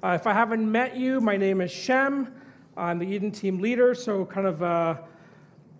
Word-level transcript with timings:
Uh, 0.00 0.10
if 0.10 0.28
I 0.28 0.32
haven't 0.32 0.70
met 0.70 0.96
you, 0.96 1.20
my 1.20 1.36
name 1.36 1.60
is 1.60 1.72
Shem. 1.72 2.32
I'm 2.76 3.00
the 3.00 3.06
Eden 3.06 3.32
team 3.32 3.58
leader, 3.58 3.96
so 3.96 4.24
kind 4.24 4.46
of 4.46 4.62
uh, 4.62 4.94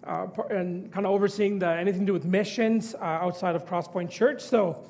uh, 0.03 0.27
and 0.51 0.93
kind 0.93 1.07
of 1.07 1.13
overseeing 1.13 1.61
the, 1.61 1.69
anything 1.69 2.01
to 2.01 2.07
do 2.07 2.13
with 2.15 2.25
missions 2.25 2.97
uh, 2.97 2.99
outside 2.99 3.55
of 3.55 3.65
Crosspoint 3.65 4.11
Church. 4.11 4.43
So, 4.43 4.85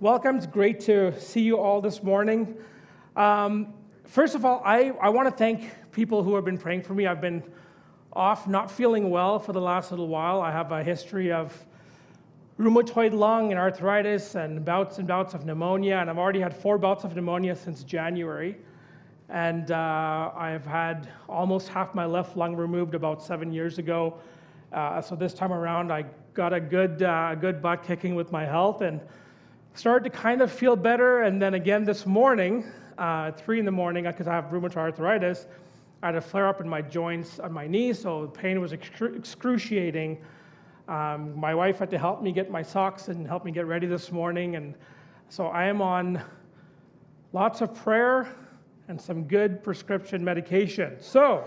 welcome. 0.00 0.36
It's 0.36 0.44
great 0.44 0.80
to 0.80 1.18
see 1.18 1.40
you 1.40 1.58
all 1.58 1.80
this 1.80 2.02
morning. 2.02 2.58
Um, 3.16 3.72
first 4.04 4.34
of 4.34 4.44
all, 4.44 4.60
I, 4.66 4.92
I 5.00 5.08
want 5.08 5.30
to 5.30 5.34
thank 5.34 5.70
people 5.90 6.22
who 6.22 6.34
have 6.34 6.44
been 6.44 6.58
praying 6.58 6.82
for 6.82 6.92
me. 6.92 7.06
I've 7.06 7.22
been 7.22 7.42
off, 8.12 8.46
not 8.46 8.70
feeling 8.70 9.08
well 9.08 9.38
for 9.38 9.54
the 9.54 9.62
last 9.62 9.92
little 9.92 10.08
while. 10.08 10.42
I 10.42 10.52
have 10.52 10.72
a 10.72 10.84
history 10.84 11.32
of 11.32 11.58
rheumatoid 12.58 13.14
lung 13.14 13.50
and 13.50 13.58
arthritis 13.58 14.34
and 14.34 14.62
bouts 14.62 14.98
and 14.98 15.08
bouts 15.08 15.32
of 15.32 15.46
pneumonia, 15.46 15.96
and 15.96 16.10
I've 16.10 16.18
already 16.18 16.40
had 16.40 16.54
four 16.54 16.76
bouts 16.76 17.04
of 17.04 17.16
pneumonia 17.16 17.56
since 17.56 17.82
January. 17.82 18.58
And 19.28 19.70
uh, 19.70 20.30
I've 20.36 20.66
had 20.66 21.08
almost 21.28 21.68
half 21.68 21.94
my 21.94 22.04
left 22.04 22.36
lung 22.36 22.54
removed 22.54 22.94
about 22.94 23.22
seven 23.22 23.52
years 23.52 23.78
ago. 23.78 24.18
Uh, 24.72 25.00
so 25.00 25.16
this 25.16 25.32
time 25.32 25.52
around, 25.52 25.92
I 25.92 26.04
got 26.34 26.52
a 26.52 26.60
good, 26.60 27.02
uh, 27.02 27.34
good 27.34 27.62
butt 27.62 27.82
kicking 27.82 28.14
with 28.14 28.32
my 28.32 28.44
health 28.44 28.82
and 28.82 29.00
started 29.74 30.04
to 30.04 30.16
kind 30.16 30.42
of 30.42 30.52
feel 30.52 30.76
better. 30.76 31.22
And 31.22 31.40
then 31.40 31.54
again 31.54 31.84
this 31.84 32.06
morning, 32.06 32.64
uh, 32.98 33.32
three 33.32 33.58
in 33.58 33.64
the 33.64 33.70
morning, 33.70 34.04
because 34.04 34.28
I 34.28 34.34
have 34.34 34.46
rheumatoid 34.46 34.76
arthritis, 34.76 35.46
I 36.02 36.08
had 36.08 36.16
a 36.16 36.20
flare 36.20 36.48
up 36.48 36.60
in 36.60 36.68
my 36.68 36.82
joints 36.82 37.40
on 37.40 37.50
my 37.52 37.66
knees, 37.66 37.98
so 37.98 38.26
the 38.26 38.28
pain 38.28 38.60
was 38.60 38.72
excruciating. 38.72 40.18
Um, 40.86 41.38
my 41.38 41.54
wife 41.54 41.78
had 41.78 41.90
to 41.90 41.98
help 41.98 42.20
me 42.20 42.30
get 42.30 42.50
my 42.50 42.62
socks 42.62 43.08
and 43.08 43.26
help 43.26 43.44
me 43.44 43.52
get 43.52 43.66
ready 43.66 43.86
this 43.86 44.12
morning. 44.12 44.56
And 44.56 44.74
so 45.30 45.46
I 45.46 45.64
am 45.64 45.80
on 45.80 46.22
lots 47.32 47.62
of 47.62 47.74
prayer 47.74 48.28
and 48.88 49.00
some 49.00 49.24
good 49.24 49.62
prescription 49.62 50.22
medication. 50.22 50.96
So, 51.00 51.46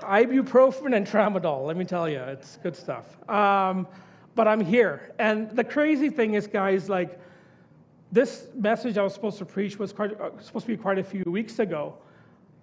ibuprofen 0.00 0.96
and 0.96 1.06
tramadol, 1.06 1.66
let 1.66 1.76
me 1.76 1.84
tell 1.84 2.08
you, 2.08 2.18
it's 2.18 2.58
good 2.62 2.74
stuff. 2.74 3.16
Um, 3.28 3.86
but 4.34 4.48
I'm 4.48 4.60
here. 4.60 5.12
And 5.18 5.50
the 5.50 5.64
crazy 5.64 6.10
thing 6.10 6.34
is, 6.34 6.46
guys, 6.46 6.88
like, 6.88 7.20
this 8.10 8.48
message 8.54 8.98
I 8.98 9.02
was 9.02 9.14
supposed 9.14 9.38
to 9.38 9.44
preach 9.44 9.78
was 9.78 9.92
quite, 9.92 10.20
uh, 10.20 10.30
supposed 10.40 10.66
to 10.66 10.72
be 10.72 10.76
quite 10.76 10.98
a 10.98 11.04
few 11.04 11.24
weeks 11.26 11.58
ago. 11.58 11.94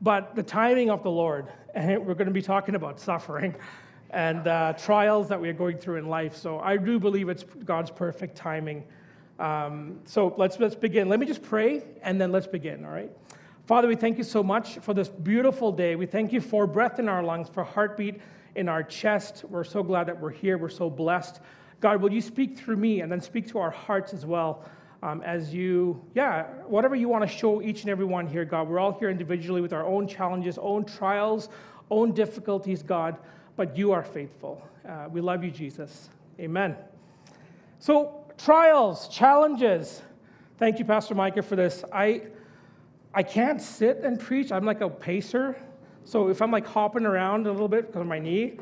But 0.02 0.36
the 0.36 0.44
timing 0.44 0.90
of 0.90 1.04
the 1.04 1.12
Lord, 1.12 1.48
and 1.74 2.06
we're 2.06 2.14
going 2.14 2.28
to 2.28 2.34
be 2.34 2.42
talking 2.42 2.76
about 2.76 3.00
suffering 3.00 3.56
and 4.12 4.48
uh, 4.48 4.74
trials 4.74 5.28
that 5.30 5.40
we 5.40 5.50
are 5.50 5.54
going 5.54 5.78
through 5.78 5.98
in 5.98 6.08
life. 6.08 6.36
So 6.36 6.60
I 6.60 6.78
do 6.78 7.00
believe 7.00 7.30
it's 7.30 7.44
God's 7.66 7.92
perfect 7.92 8.36
timing 8.36 8.84
um, 9.40 10.00
so 10.06 10.34
let's, 10.38 10.60
let's 10.60 10.76
begin. 10.76 11.10
Let 11.10 11.20
me 11.20 11.26
just 11.26 11.42
pray 11.42 11.84
and 12.04 12.20
then 12.20 12.32
let's 12.32 12.48
begin, 12.48 12.86
all 12.86 12.92
right? 12.92 13.12
Father, 13.66 13.88
we 13.88 13.96
thank 13.96 14.18
you 14.18 14.24
so 14.24 14.44
much 14.44 14.80
for 14.80 14.94
this 14.94 15.10
beautiful 15.10 15.72
day. 15.72 15.96
We 15.96 16.06
thank 16.06 16.34
you 16.34 16.42
for 16.42 16.68
breath 16.68 17.00
in 17.00 17.08
our 17.08 17.24
lungs, 17.24 17.50
for 17.50 17.64
heartbeat 17.64 18.20
in 18.56 18.68
our 18.68 18.84
chest. 18.84 19.46
We're 19.48 19.64
so 19.64 19.84
glad 19.84 20.08
that 20.08 20.20
we're 20.20 20.32
here. 20.32 20.58
We're 20.58 20.70
so 20.70 20.90
blessed. 20.90 21.40
God, 21.80 22.02
will 22.02 22.12
you 22.12 22.22
speak 22.22 22.58
through 22.58 22.78
me 22.78 23.02
and 23.02 23.12
then 23.12 23.22
speak 23.22 23.48
to 23.50 23.60
our 23.60 23.72
hearts 23.72 24.14
as 24.14 24.26
well 24.26 24.66
um, 25.02 25.22
as 25.22 25.54
you, 25.54 26.02
yeah, 26.14 26.44
whatever 26.68 26.96
you 26.96 27.08
want 27.08 27.30
to 27.30 27.38
show 27.38 27.62
each 27.62 27.82
and 27.82 27.90
every 27.90 28.06
one 28.06 28.28
here, 28.28 28.44
God. 28.44 28.68
We're 28.68 28.80
all 28.80 28.92
here 28.92 29.10
individually 29.10 29.62
with 29.62 29.72
our 29.72 29.86
own 29.86 30.08
challenges, 30.08 30.58
own 30.58 30.84
trials, 30.84 31.50
own 31.90 32.12
difficulties, 32.12 32.84
God, 32.84 33.18
but 33.56 33.78
you 33.78 33.92
are 33.92 34.04
faithful. 34.04 34.62
Uh, 34.88 35.08
we 35.10 35.22
love 35.22 35.44
you, 35.44 35.52
Jesus. 35.52 36.10
Amen. 36.40 36.76
So, 37.80 38.19
trials, 38.40 39.08
challenges. 39.10 40.02
Thank 40.58 40.80
you, 40.80 40.86
Pastor 40.86 41.14
Micah, 41.14 41.44
for 41.44 41.56
this. 41.56 41.84
I, 41.94 42.24
I 43.14 43.24
can't 43.24 43.62
sit 43.62 43.98
and 44.00 44.20
preach. 44.20 44.52
I'm 44.52 44.66
like 44.66 44.82
a 44.82 44.90
pacer. 44.90 45.56
So 46.06 46.30
if 46.30 46.42
I'm 46.42 46.52
like 46.52 46.66
hopping 46.66 47.06
around 47.06 47.46
a 47.46 47.52
little 47.52 47.68
bit 47.68 47.88
because 47.88 48.02
of 48.02 48.08
my 48.08 48.20
knee, 48.20 48.58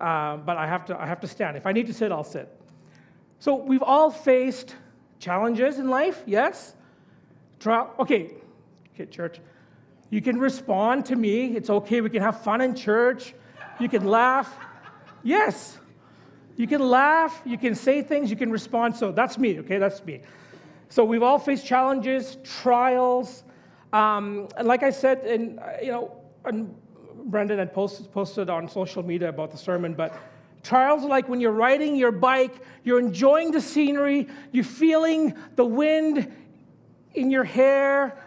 uh, 0.00 0.36
but 0.36 0.56
I 0.56 0.66
have, 0.66 0.84
to, 0.86 1.00
I 1.00 1.06
have 1.06 1.20
to 1.20 1.26
stand. 1.26 1.56
If 1.56 1.66
I 1.66 1.72
need 1.72 1.86
to 1.86 1.94
sit, 1.94 2.12
I'll 2.12 2.24
sit. 2.24 2.48
So 3.38 3.56
we've 3.56 3.82
all 3.82 4.10
faced 4.10 4.76
challenges 5.18 5.78
in 5.78 5.88
life, 5.88 6.22
yes? 6.26 6.74
Trial, 7.58 7.92
okay, 7.98 8.34
okay, 8.94 9.06
church. 9.06 9.40
You 10.10 10.20
can 10.20 10.38
respond 10.38 11.06
to 11.06 11.16
me. 11.16 11.56
It's 11.56 11.70
okay. 11.70 12.02
We 12.02 12.10
can 12.10 12.22
have 12.22 12.42
fun 12.42 12.60
in 12.60 12.74
church. 12.74 13.34
You 13.80 13.88
can 13.88 14.04
laugh. 14.04 14.54
Yes. 15.22 15.78
You 16.56 16.66
can 16.66 16.80
laugh, 16.80 17.40
you 17.44 17.58
can 17.58 17.74
say 17.74 18.02
things, 18.02 18.30
you 18.30 18.36
can 18.36 18.50
respond. 18.50 18.96
So 18.96 19.12
that's 19.12 19.38
me, 19.38 19.58
okay? 19.60 19.78
That's 19.78 20.04
me. 20.04 20.20
So 20.88 21.04
we've 21.04 21.22
all 21.22 21.38
faced 21.38 21.66
challenges, 21.66 22.36
trials. 22.44 23.44
Um, 23.92 24.48
and 24.56 24.68
like 24.68 24.82
I 24.82 24.90
said, 24.90 25.20
and 25.20 25.58
you 25.82 25.90
know, 25.90 26.16
and 26.44 26.74
Brendan 27.24 27.58
had 27.58 27.72
posted, 27.72 28.12
posted 28.12 28.50
on 28.50 28.68
social 28.68 29.02
media 29.02 29.28
about 29.28 29.50
the 29.50 29.56
sermon, 29.56 29.94
but 29.94 30.14
trials 30.62 31.04
are 31.04 31.08
like 31.08 31.28
when 31.28 31.40
you're 31.40 31.52
riding 31.52 31.96
your 31.96 32.12
bike, 32.12 32.54
you're 32.84 32.98
enjoying 32.98 33.50
the 33.52 33.60
scenery, 33.60 34.28
you're 34.50 34.64
feeling 34.64 35.34
the 35.56 35.64
wind 35.64 36.30
in 37.14 37.30
your 37.30 37.44
hair, 37.44 38.18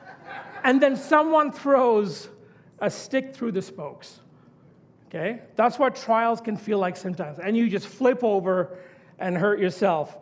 and 0.64 0.82
then 0.82 0.96
someone 0.96 1.52
throws 1.52 2.30
a 2.80 2.90
stick 2.90 3.36
through 3.36 3.52
the 3.52 3.62
spokes. 3.62 4.20
Okay? 5.16 5.40
That's 5.56 5.80
what 5.80 5.96
trials 5.96 6.42
can 6.42 6.58
feel 6.58 6.78
like 6.78 6.98
sometimes. 6.98 7.40
And 7.40 7.56
you 7.56 7.70
just 7.70 7.88
flip 7.88 8.22
over 8.22 8.78
and 9.18 9.38
hurt 9.38 9.60
yourself. 9.60 10.18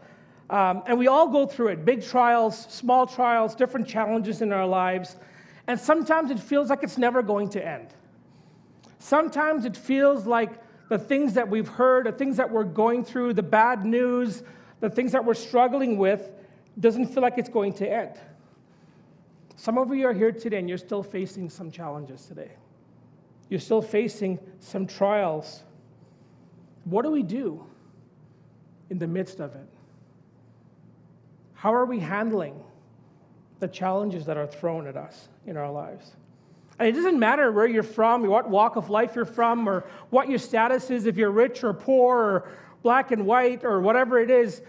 Um, 0.51 0.83
and 0.85 0.99
we 0.99 1.07
all 1.07 1.29
go 1.29 1.47
through 1.47 1.69
it 1.69 1.83
big 1.83 2.03
trials, 2.03 2.67
small 2.69 3.07
trials, 3.07 3.55
different 3.55 3.87
challenges 3.87 4.43
in 4.43 4.51
our 4.51 4.67
lives. 4.67 5.15
And 5.65 5.79
sometimes 5.79 6.29
it 6.29 6.39
feels 6.39 6.69
like 6.69 6.83
it's 6.83 6.99
never 6.99 7.23
going 7.23 7.49
to 7.49 7.67
end. 7.67 7.87
Sometimes 8.99 9.65
it 9.65 9.75
feels 9.75 10.27
like 10.27 10.51
the 10.89 10.99
things 10.99 11.33
that 11.33 11.49
we've 11.49 11.67
heard, 11.67 12.05
the 12.05 12.11
things 12.11 12.37
that 12.37 12.51
we're 12.51 12.63
going 12.63 13.03
through, 13.03 13.33
the 13.33 13.43
bad 13.43 13.85
news, 13.85 14.43
the 14.79 14.89
things 14.89 15.11
that 15.13 15.25
we're 15.25 15.33
struggling 15.33 15.97
with, 15.97 16.29
doesn't 16.79 17.07
feel 17.07 17.23
like 17.23 17.37
it's 17.39 17.49
going 17.49 17.73
to 17.73 17.89
end. 17.89 18.11
Some 19.55 19.79
of 19.79 19.93
you 19.95 20.05
are 20.05 20.13
here 20.13 20.31
today 20.31 20.59
and 20.59 20.69
you're 20.69 20.77
still 20.77 21.01
facing 21.01 21.49
some 21.49 21.71
challenges 21.71 22.25
today 22.25 22.51
you're 23.53 23.59
still 23.59 23.83
facing 23.83 24.39
some 24.61 24.87
trials. 24.87 25.61
What 26.85 27.03
do 27.03 27.11
we 27.11 27.21
do 27.21 27.63
in 28.89 28.97
the 28.97 29.05
midst 29.05 29.39
of 29.39 29.53
it? 29.53 29.67
How 31.53 31.71
are 31.71 31.85
we 31.85 31.99
handling 31.99 32.59
the 33.59 33.67
challenges 33.67 34.25
that 34.25 34.37
are 34.37 34.47
thrown 34.47 34.87
at 34.87 34.97
us 34.97 35.29
in 35.45 35.55
our 35.55 35.71
lives? 35.71 36.15
And 36.79 36.87
it 36.87 36.93
doesn't 36.93 37.19
matter 37.19 37.51
where 37.51 37.67
you're 37.67 37.83
from, 37.83 38.25
what 38.25 38.49
walk 38.49 38.75
of 38.75 38.89
life 38.89 39.15
you're 39.15 39.23
from, 39.23 39.69
or 39.69 39.85
what 40.09 40.29
your 40.29 40.39
status 40.39 40.89
is, 40.89 41.05
if 41.05 41.15
you're 41.15 41.29
rich 41.29 41.63
or 41.63 41.75
poor, 41.75 42.17
or 42.17 42.49
black 42.81 43.11
and 43.11 43.23
white, 43.23 43.63
or 43.63 43.81
whatever 43.81 44.17
it 44.17 44.31
is, 44.31 44.63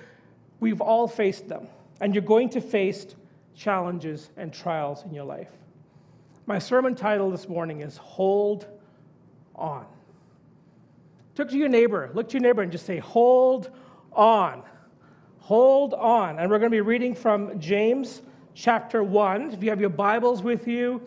we've 0.61 0.83
all 0.83 1.09
faced 1.09 1.49
them. 1.49 1.69
And 2.03 2.15
you're 2.15 2.23
going 2.23 2.51
to 2.51 2.61
face 2.61 3.07
challenges 3.57 4.29
and 4.37 4.53
trials 4.53 5.05
in 5.05 5.15
your 5.15 5.25
life. 5.25 5.49
My 6.45 6.59
sermon 6.59 6.95
title 6.95 7.31
this 7.31 7.49
morning 7.49 7.81
is 7.81 7.97
Hold 7.97 8.67
On. 9.57 9.87
Look 11.37 11.51
to 11.51 11.57
your 11.57 11.69
neighbor, 11.69 12.11
look 12.15 12.29
to 12.29 12.35
your 12.35 12.43
neighbor 12.43 12.63
and 12.63 12.71
just 12.71 12.87
say, 12.87 12.99
Hold 12.99 13.71
on. 14.13 14.63
Hold 15.41 15.95
on. 15.95 16.39
And 16.39 16.51
we're 16.51 16.59
going 16.59 16.71
to 16.71 16.77
be 16.77 16.81
reading 16.81 17.15
from 17.15 17.61
James 17.61 18.23
chapter 18.55 19.03
1. 19.03 19.53
If 19.53 19.63
you 19.63 19.71
have 19.71 19.81
your 19.81 19.91
Bibles 19.91 20.43
with 20.43 20.67
you 20.67 21.03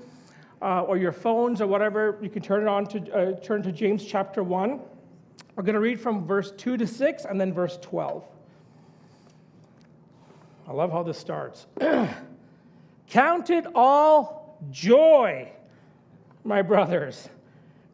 uh, 0.62 0.82
or 0.82 0.98
your 0.98 1.12
phones 1.12 1.62
or 1.62 1.68
whatever, 1.68 2.20
you 2.22 2.30
can 2.30 2.42
turn 2.42 2.62
it 2.62 2.68
on 2.68 2.86
to 2.88 3.12
uh, 3.12 3.40
turn 3.40 3.64
to 3.64 3.72
James 3.72 4.06
chapter 4.06 4.44
1. 4.44 4.80
We're 5.56 5.64
going 5.64 5.74
to 5.74 5.80
read 5.80 6.00
from 6.00 6.28
verse 6.28 6.52
2 6.52 6.78
to 6.78 6.86
6 6.86 7.26
and 7.26 7.42
then 7.42 7.52
verse 7.52 7.80
12. 7.82 8.24
I 10.68 10.72
love 10.72 10.92
how 10.92 11.02
this 11.02 11.18
starts. 11.18 11.66
Count 13.10 13.50
it 13.50 13.66
all 13.74 14.60
joy, 14.70 15.50
my 16.44 16.62
brothers, 16.62 17.30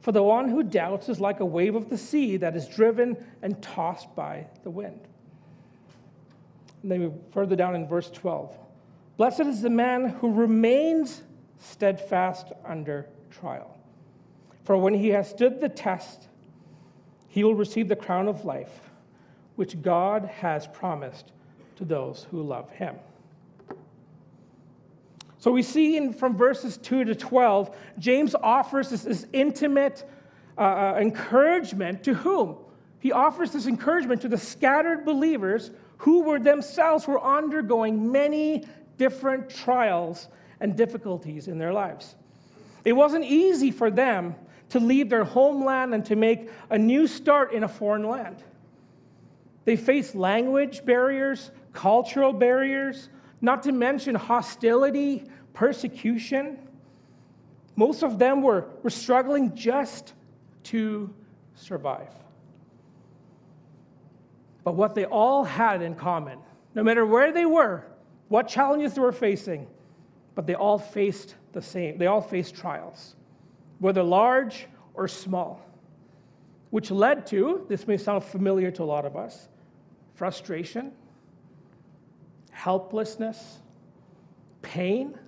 For 0.00 0.12
the 0.12 0.22
one 0.22 0.48
who 0.48 0.62
doubts 0.62 1.08
is 1.08 1.20
like 1.20 1.40
a 1.40 1.44
wave 1.44 1.74
of 1.74 1.90
the 1.90 1.98
sea 1.98 2.38
that 2.38 2.56
is 2.56 2.66
driven 2.66 3.16
and 3.42 3.60
tossed 3.62 4.14
by 4.16 4.46
the 4.62 4.70
wind. 4.70 5.00
And 6.82 6.90
then 6.90 7.20
further 7.32 7.56
down 7.56 7.74
in 7.74 7.86
verse 7.86 8.10
12 8.10 8.56
Blessed 9.16 9.40
is 9.40 9.60
the 9.60 9.70
man 9.70 10.08
who 10.08 10.32
remains 10.32 11.22
steadfast 11.58 12.52
under 12.64 13.06
trial. 13.30 13.76
For 14.64 14.78
when 14.78 14.94
he 14.94 15.08
has 15.08 15.28
stood 15.28 15.60
the 15.60 15.68
test, 15.68 16.28
he 17.28 17.44
will 17.44 17.54
receive 17.54 17.88
the 17.88 17.96
crown 17.96 18.28
of 18.28 18.46
life, 18.46 18.90
which 19.56 19.82
God 19.82 20.24
has 20.24 20.66
promised 20.68 21.32
to 21.76 21.84
those 21.84 22.26
who 22.30 22.42
love 22.42 22.70
him. 22.70 22.96
So 25.40 25.50
we 25.50 25.62
see 25.62 25.96
in, 25.96 26.12
from 26.12 26.36
verses 26.36 26.76
2 26.76 27.04
to 27.04 27.14
12, 27.14 27.74
James 27.98 28.34
offers 28.34 28.90
this, 28.90 29.02
this 29.02 29.26
intimate 29.32 30.08
uh, 30.56 30.60
uh, 30.60 30.98
encouragement 31.00 32.04
to 32.04 32.14
whom? 32.14 32.56
He 33.00 33.10
offers 33.10 33.50
this 33.50 33.66
encouragement 33.66 34.20
to 34.20 34.28
the 34.28 34.36
scattered 34.36 35.06
believers 35.06 35.70
who 35.96 36.22
were 36.22 36.38
themselves 36.38 37.06
were 37.06 37.22
undergoing 37.22 38.12
many 38.12 38.64
different 38.98 39.48
trials 39.48 40.28
and 40.60 40.76
difficulties 40.76 41.48
in 41.48 41.58
their 41.58 41.72
lives. 41.72 42.14
It 42.84 42.92
wasn't 42.92 43.24
easy 43.24 43.70
for 43.70 43.90
them 43.90 44.34
to 44.70 44.78
leave 44.80 45.08
their 45.08 45.24
homeland 45.24 45.94
and 45.94 46.04
to 46.04 46.16
make 46.16 46.50
a 46.68 46.78
new 46.78 47.06
start 47.06 47.52
in 47.52 47.64
a 47.64 47.68
foreign 47.68 48.06
land. 48.06 48.36
They 49.64 49.76
faced 49.76 50.14
language 50.14 50.84
barriers, 50.84 51.50
cultural 51.72 52.34
barriers, 52.34 53.08
not 53.40 53.62
to 53.64 53.72
mention 53.72 54.14
hostility, 54.14 55.24
persecution. 55.52 56.58
Most 57.76 58.02
of 58.02 58.18
them 58.18 58.42
were, 58.42 58.66
were 58.82 58.90
struggling 58.90 59.54
just 59.54 60.14
to 60.64 61.12
survive. 61.54 62.12
But 64.64 64.74
what 64.74 64.94
they 64.94 65.06
all 65.06 65.44
had 65.44 65.82
in 65.82 65.94
common, 65.94 66.38
no 66.74 66.82
matter 66.82 67.06
where 67.06 67.32
they 67.32 67.46
were, 67.46 67.84
what 68.28 68.46
challenges 68.46 68.94
they 68.94 69.00
were 69.00 69.12
facing, 69.12 69.66
but 70.34 70.46
they 70.46 70.54
all 70.54 70.78
faced 70.78 71.34
the 71.52 71.62
same. 71.62 71.98
They 71.98 72.06
all 72.06 72.20
faced 72.20 72.54
trials, 72.54 73.16
whether 73.78 74.02
large 74.02 74.66
or 74.94 75.08
small, 75.08 75.64
which 76.70 76.90
led 76.90 77.26
to 77.28 77.64
this 77.68 77.88
may 77.88 77.96
sound 77.96 78.22
familiar 78.24 78.70
to 78.72 78.82
a 78.82 78.84
lot 78.84 79.04
of 79.04 79.16
us 79.16 79.48
frustration, 80.14 80.92
helplessness, 82.60 83.58
pain, 84.60 85.18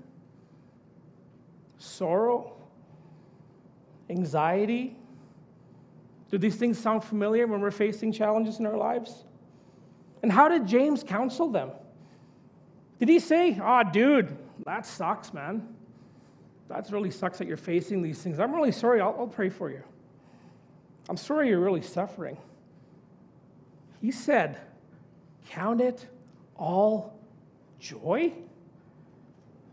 sorrow, 1.78 2.52
anxiety. 4.10 4.94
Do 6.30 6.36
these 6.36 6.56
things 6.56 6.78
sound 6.78 7.02
familiar 7.02 7.46
when 7.46 7.62
we're 7.62 7.70
facing 7.70 8.12
challenges 8.12 8.58
in 8.58 8.66
our 8.66 8.76
lives? 8.76 9.24
And 10.22 10.30
how 10.30 10.46
did 10.46 10.66
James 10.66 11.02
counsel 11.02 11.48
them? 11.48 11.70
Did 12.98 13.08
he 13.08 13.18
say, 13.18 13.58
oh, 13.62 13.82
dude, 13.90 14.36
that 14.66 14.84
sucks, 14.84 15.32
man? 15.32 15.74
That 16.68 16.90
really 16.92 17.10
sucks 17.10 17.38
that 17.38 17.48
you're 17.48 17.56
facing 17.56 18.02
these 18.02 18.22
things. 18.22 18.40
I'm 18.40 18.54
really 18.54 18.72
sorry. 18.72 19.00
I'll, 19.00 19.16
I'll 19.18 19.26
pray 19.26 19.48
for 19.48 19.70
you. 19.70 19.82
I'm 21.08 21.16
sorry 21.16 21.48
you're 21.48 21.60
really 21.60 21.82
suffering. 21.82 22.36
He 24.02 24.10
said, 24.10 24.60
Count 25.48 25.80
it 25.80 26.06
all 26.56 27.21
joy 27.82 28.32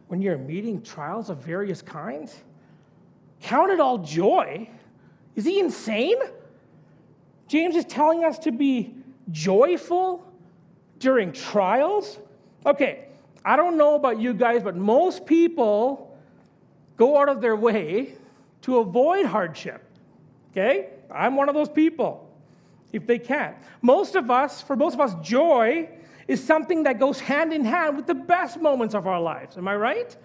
when 0.08 0.20
you're 0.22 0.38
meeting 0.38 0.82
trials 0.82 1.30
of 1.30 1.38
various 1.38 1.82
kinds? 1.82 2.36
Count 3.42 3.72
it 3.72 3.80
all 3.80 4.00
joy? 4.00 4.68
Is 5.36 5.46
he 5.46 5.60
insane? 5.60 6.18
James 7.48 7.76
is 7.76 7.86
telling 7.86 8.26
us 8.26 8.40
to 8.40 8.52
be 8.52 8.96
joyful 9.32 10.26
during 10.98 11.32
trials. 11.32 12.18
Okay, 12.66 13.06
I 13.46 13.56
don't 13.56 13.78
know 13.78 13.96
about 13.96 14.20
you 14.20 14.34
guys, 14.34 14.64
but 14.64 14.76
most 14.76 15.26
people 15.26 16.18
go 16.98 17.18
out 17.18 17.30
of 17.30 17.42
their 17.42 17.56
way 17.56 18.16
to 18.64 18.80
avoid 18.80 19.26
hardship. 19.26 19.84
Okay? 20.52 20.90
I'm 21.12 21.36
one 21.36 21.48
of 21.48 21.56
those 21.56 21.70
people, 21.70 22.28
if 22.92 23.06
they 23.06 23.20
can. 23.20 23.56
Most 23.82 24.16
of 24.16 24.30
us, 24.30 24.62
for 24.62 24.76
most 24.76 24.96
of 24.96 25.00
us, 25.00 25.16
joy 25.22 25.90
is 26.30 26.44
something 26.44 26.84
that 26.84 27.00
goes 27.00 27.20
hand 27.20 27.52
in 27.52 27.66
hand 27.66 27.98
with 27.98 28.06
the 28.06 28.14
best 28.14 28.62
moments 28.62 28.94
of 28.94 29.08
our 29.08 29.20
lives. 29.20 29.58
Am 29.58 29.68
I 29.68 29.76
right? 29.76 30.16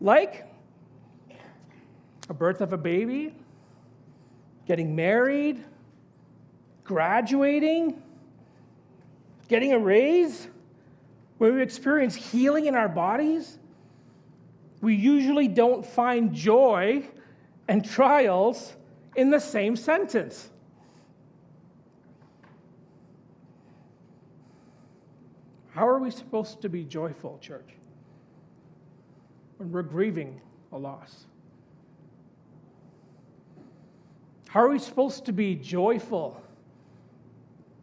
Like 0.00 0.46
a 2.28 2.34
birth 2.34 2.60
of 2.60 2.72
a 2.72 2.76
baby, 2.76 3.34
getting 4.64 4.94
married, 4.94 5.64
graduating, 6.84 8.00
getting 9.48 9.72
a 9.72 9.78
raise, 9.78 10.46
when 11.38 11.56
we 11.56 11.62
experience 11.62 12.14
healing 12.14 12.66
in 12.66 12.76
our 12.76 12.88
bodies, 12.88 13.58
we 14.80 14.94
usually 14.94 15.48
don't 15.48 15.84
find 15.84 16.32
joy 16.32 17.02
and 17.66 17.84
trials 17.84 18.74
in 19.16 19.30
the 19.30 19.40
same 19.40 19.74
sentence. 19.74 20.48
How 25.78 25.86
are 25.86 26.00
we 26.00 26.10
supposed 26.10 26.60
to 26.62 26.68
be 26.68 26.82
joyful, 26.82 27.38
church, 27.40 27.76
when 29.58 29.70
we're 29.70 29.82
grieving 29.82 30.40
a 30.72 30.76
loss? 30.76 31.26
How 34.48 34.62
are 34.62 34.70
we 34.70 34.80
supposed 34.80 35.24
to 35.26 35.32
be 35.32 35.54
joyful 35.54 36.42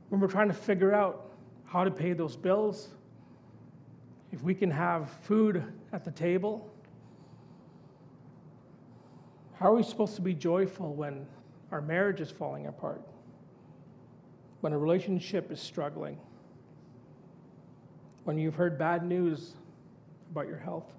when 0.10 0.20
we're 0.20 0.28
trying 0.28 0.50
to 0.50 0.54
figure 0.54 0.94
out 0.94 1.32
how 1.64 1.86
to 1.86 1.90
pay 1.90 2.12
those 2.12 2.36
bills? 2.36 2.90
If 4.34 4.44
we 4.44 4.54
can 4.54 4.72
have 4.72 5.10
food 5.22 5.64
at 5.94 6.04
the 6.04 6.12
table? 6.12 6.70
How 9.54 9.72
are 9.72 9.76
we 9.76 9.84
supposed 9.84 10.18
to 10.18 10.22
be 10.22 10.34
joyful 10.34 10.94
when 10.94 11.26
our 11.72 11.80
marriage 11.80 12.20
is 12.20 12.30
falling 12.30 12.68
apart? 12.68 13.02
When 14.60 14.74
a 14.74 14.78
relationship 14.78 15.50
is 15.50 15.62
struggling? 15.62 16.20
When 18.26 18.40
you've 18.40 18.56
heard 18.56 18.78
bad 18.78 19.06
news 19.06 19.54
about 20.32 20.48
your 20.48 20.58
health? 20.58 20.92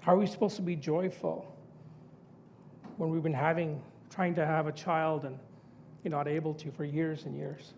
How 0.00 0.14
are 0.14 0.18
we 0.18 0.26
supposed 0.26 0.56
to 0.56 0.62
be 0.62 0.74
joyful 0.74 1.56
when 2.96 3.10
we've 3.10 3.22
been 3.22 3.32
having, 3.32 3.80
trying 4.10 4.34
to 4.34 4.44
have 4.44 4.66
a 4.66 4.72
child 4.72 5.24
and 5.24 5.38
you're 6.02 6.10
not 6.10 6.26
able 6.26 6.54
to 6.54 6.72
for 6.72 6.84
years 6.84 7.24
and 7.24 7.36
years? 7.36 7.74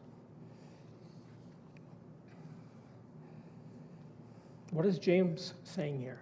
What 4.71 4.87
is 4.87 4.99
James 4.99 5.53
saying 5.65 6.01
here? 6.01 6.21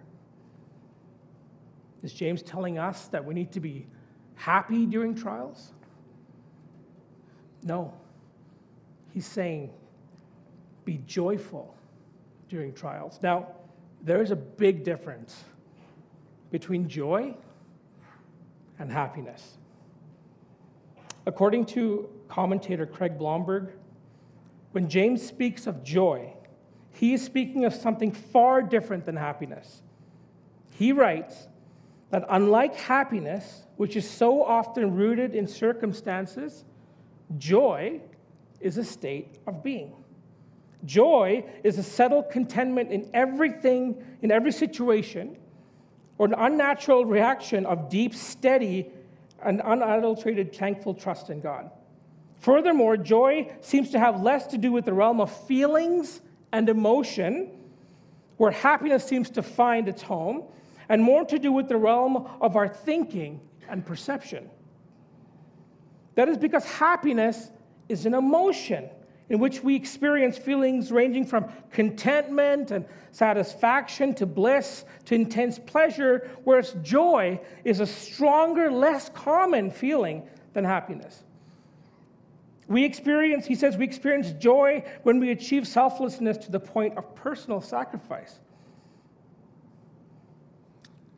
Is 2.03 2.11
James 2.11 2.43
telling 2.43 2.77
us 2.77 3.07
that 3.07 3.23
we 3.23 3.33
need 3.33 3.53
to 3.53 3.61
be 3.61 3.85
happy 4.35 4.85
during 4.85 5.15
trials? 5.15 5.71
No. 7.63 7.93
He's 9.13 9.25
saying 9.25 9.71
be 10.85 11.01
joyful 11.05 11.75
during 12.49 12.73
trials. 12.73 13.19
Now, 13.21 13.47
there 14.03 14.21
is 14.21 14.31
a 14.31 14.35
big 14.35 14.83
difference 14.83 15.43
between 16.51 16.89
joy 16.89 17.35
and 18.79 18.91
happiness. 18.91 19.57
According 21.25 21.65
to 21.67 22.09
commentator 22.27 22.85
Craig 22.85 23.17
Blomberg, 23.17 23.69
when 24.71 24.89
James 24.89 25.25
speaks 25.25 25.67
of 25.67 25.83
joy, 25.83 26.33
he 26.91 27.13
is 27.13 27.23
speaking 27.23 27.65
of 27.65 27.73
something 27.73 28.11
far 28.11 28.61
different 28.61 29.05
than 29.05 29.15
happiness. 29.15 29.81
He 30.71 30.91
writes 30.91 31.47
that 32.09 32.25
unlike 32.29 32.75
happiness, 32.75 33.65
which 33.77 33.95
is 33.95 34.09
so 34.09 34.43
often 34.43 34.95
rooted 34.95 35.35
in 35.35 35.47
circumstances, 35.47 36.65
joy 37.37 38.01
is 38.59 38.77
a 38.77 38.83
state 38.83 39.39
of 39.47 39.63
being. 39.63 39.93
Joy 40.85 41.45
is 41.63 41.77
a 41.77 41.83
settled 41.83 42.29
contentment 42.29 42.91
in 42.91 43.09
everything, 43.13 44.03
in 44.21 44.31
every 44.31 44.51
situation, 44.51 45.37
or 46.17 46.27
an 46.27 46.35
unnatural 46.37 47.05
reaction 47.05 47.65
of 47.65 47.89
deep, 47.89 48.15
steady, 48.15 48.89
and 49.43 49.61
unadulterated, 49.61 50.55
thankful 50.55 50.93
trust 50.93 51.29
in 51.29 51.41
God. 51.41 51.69
Furthermore, 52.39 52.97
joy 52.97 53.51
seems 53.61 53.91
to 53.91 53.99
have 53.99 54.21
less 54.21 54.47
to 54.47 54.57
do 54.57 54.71
with 54.71 54.85
the 54.85 54.93
realm 54.93 55.21
of 55.21 55.31
feelings 55.45 56.21
and 56.51 56.69
emotion, 56.69 57.51
where 58.37 58.51
happiness 58.51 59.05
seems 59.05 59.29
to 59.31 59.43
find 59.43 59.87
its 59.87 60.01
home, 60.01 60.43
and 60.89 61.01
more 61.01 61.23
to 61.25 61.37
do 61.37 61.51
with 61.51 61.67
the 61.67 61.77
realm 61.77 62.27
of 62.41 62.55
our 62.55 62.67
thinking 62.67 63.39
and 63.69 63.85
perception. 63.85 64.49
That 66.15 66.27
is 66.27 66.37
because 66.37 66.65
happiness 66.65 67.51
is 67.87 68.05
an 68.05 68.13
emotion 68.13 68.89
in 69.31 69.39
which 69.39 69.63
we 69.63 69.73
experience 69.77 70.37
feelings 70.37 70.91
ranging 70.91 71.25
from 71.25 71.49
contentment 71.71 72.69
and 72.69 72.85
satisfaction 73.13 74.13
to 74.13 74.25
bliss 74.25 74.83
to 75.05 75.15
intense 75.15 75.57
pleasure, 75.57 76.29
whereas 76.43 76.75
joy 76.81 77.39
is 77.63 77.79
a 77.79 77.87
stronger, 77.87 78.69
less 78.69 79.07
common 79.07 79.71
feeling 79.71 80.21
than 80.51 80.65
happiness. 80.65 81.23
We 82.67 82.83
experience, 82.83 83.45
he 83.45 83.55
says, 83.55 83.77
we 83.77 83.85
experience 83.85 84.31
joy 84.31 84.83
when 85.03 85.17
we 85.17 85.31
achieve 85.31 85.65
selflessness 85.65 86.37
to 86.39 86.51
the 86.51 86.59
point 86.59 86.97
of 86.97 87.15
personal 87.15 87.61
sacrifice. 87.61 88.37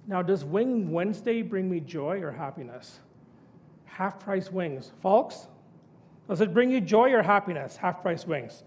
Now, 0.06 0.22
does 0.22 0.46
Wing 0.46 0.92
Wednesday 0.92 1.42
bring 1.42 1.68
me 1.68 1.80
joy 1.80 2.22
or 2.22 2.32
happiness? 2.32 3.00
Half 3.86 4.20
price 4.20 4.52
wings. 4.52 4.92
Folks, 5.02 5.48
does 6.28 6.42
it 6.42 6.54
bring 6.54 6.72
you 6.72 6.82
joy 6.82 7.12
or 7.12 7.22
happiness? 7.22 7.76
Half 7.76 8.02
price 8.02 8.26
wings. 8.26 8.64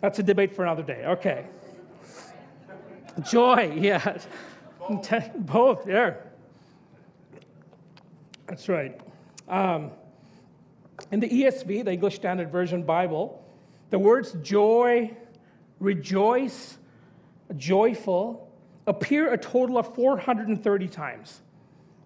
That's 0.00 0.18
a 0.18 0.22
debate 0.22 0.54
for 0.54 0.64
another 0.64 0.82
day. 0.82 1.04
Okay. 1.06 1.46
joy, 3.24 3.72
yeah. 3.80 4.18
Both, 5.38 5.86
yeah. 5.86 6.14
That's 8.46 8.68
right. 8.68 9.00
Um, 9.48 9.92
in 11.10 11.20
the 11.20 11.28
ESV, 11.28 11.84
the 11.84 11.92
English 11.92 12.16
Standard 12.16 12.50
Version 12.50 12.82
Bible, 12.82 13.44
the 13.90 13.98
words 13.98 14.32
joy, 14.42 15.16
rejoice, 15.78 16.78
joyful 17.56 18.50
appear 18.86 19.32
a 19.32 19.38
total 19.38 19.78
of 19.78 19.94
430 19.94 20.88
times, 20.88 21.40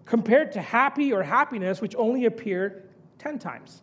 compared 0.05 0.51
to 0.51 0.61
happy 0.61 1.11
or 1.11 1.23
happiness, 1.23 1.81
which 1.81 1.95
only 1.95 2.25
appear 2.25 2.83
10 3.19 3.39
times. 3.39 3.81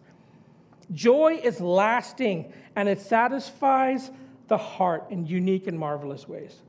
Joy 0.93 1.41
is 1.43 1.61
lasting 1.61 2.53
and 2.77 2.89
it 2.89 3.01
satisfies 3.01 4.11
the 4.49 4.59
heart 4.59 5.07
in 5.11 5.27
unique 5.27 5.67
and 5.67 5.79
marvelous 5.79 6.29
ways. 6.29 6.61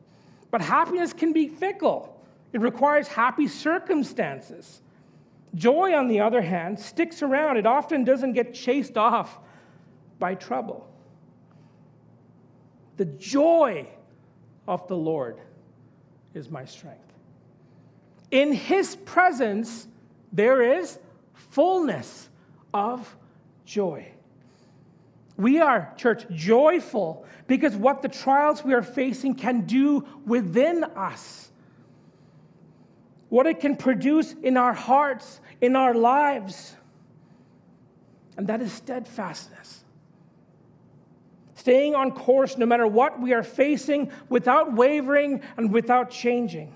But 0.51 0.61
happiness 0.61 1.13
can 1.13 1.33
be 1.33 1.47
fickle, 1.47 2.11
it 2.53 2.61
requires 2.61 3.07
happy 3.07 3.47
circumstances. 3.47 4.81
Joy, 5.55 5.93
on 5.93 6.07
the 6.07 6.19
other 6.19 6.41
hand, 6.41 6.79
sticks 6.79 7.21
around. 7.21 7.55
It 7.57 7.65
often 7.65 8.03
doesn't 8.03 8.33
get 8.33 8.53
chased 8.53 8.97
off 8.97 9.39
by 10.19 10.35
trouble. 10.35 10.87
The 12.97 13.05
joy 13.05 13.87
of 14.67 14.87
the 14.87 14.97
Lord 14.97 15.39
is 16.33 16.49
my 16.49 16.65
strength. 16.65 17.01
In 18.31 18.51
his 18.51 18.95
presence, 18.97 19.87
there 20.33 20.61
is 20.61 20.99
fullness 21.33 22.29
of 22.73 23.15
joy. 23.65 24.07
We 25.37 25.59
are, 25.59 25.93
church, 25.97 26.25
joyful 26.29 27.25
because 27.47 27.75
what 27.75 28.01
the 28.01 28.07
trials 28.07 28.63
we 28.63 28.73
are 28.73 28.81
facing 28.81 29.35
can 29.35 29.61
do 29.61 30.05
within 30.25 30.83
us, 30.83 31.51
what 33.29 33.45
it 33.45 33.59
can 33.59 33.75
produce 33.75 34.33
in 34.43 34.55
our 34.55 34.73
hearts, 34.73 35.41
in 35.59 35.75
our 35.75 35.93
lives, 35.93 36.75
and 38.37 38.47
that 38.47 38.61
is 38.61 38.71
steadfastness. 38.71 39.83
Staying 41.55 41.95
on 41.95 42.11
course 42.11 42.57
no 42.57 42.65
matter 42.65 42.85
what 42.85 43.19
we 43.19 43.33
are 43.33 43.43
facing 43.43 44.11
without 44.29 44.73
wavering 44.73 45.41
and 45.57 45.71
without 45.71 46.11
changing. 46.11 46.73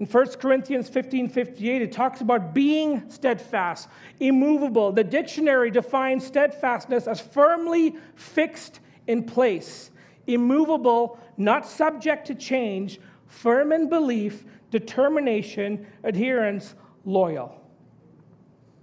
In 0.00 0.06
1 0.06 0.26
Corinthians 0.40 0.88
15 0.88 1.28
58, 1.28 1.82
it 1.82 1.92
talks 1.92 2.20
about 2.20 2.54
being 2.54 3.10
steadfast, 3.10 3.88
immovable. 4.20 4.92
The 4.92 5.02
dictionary 5.02 5.70
defines 5.70 6.24
steadfastness 6.24 7.08
as 7.08 7.20
firmly 7.20 7.96
fixed 8.14 8.80
in 9.08 9.24
place, 9.24 9.90
immovable, 10.26 11.18
not 11.36 11.66
subject 11.66 12.28
to 12.28 12.34
change, 12.34 13.00
firm 13.26 13.72
in 13.72 13.88
belief, 13.88 14.44
determination, 14.70 15.86
adherence, 16.04 16.74
loyal. 17.04 17.60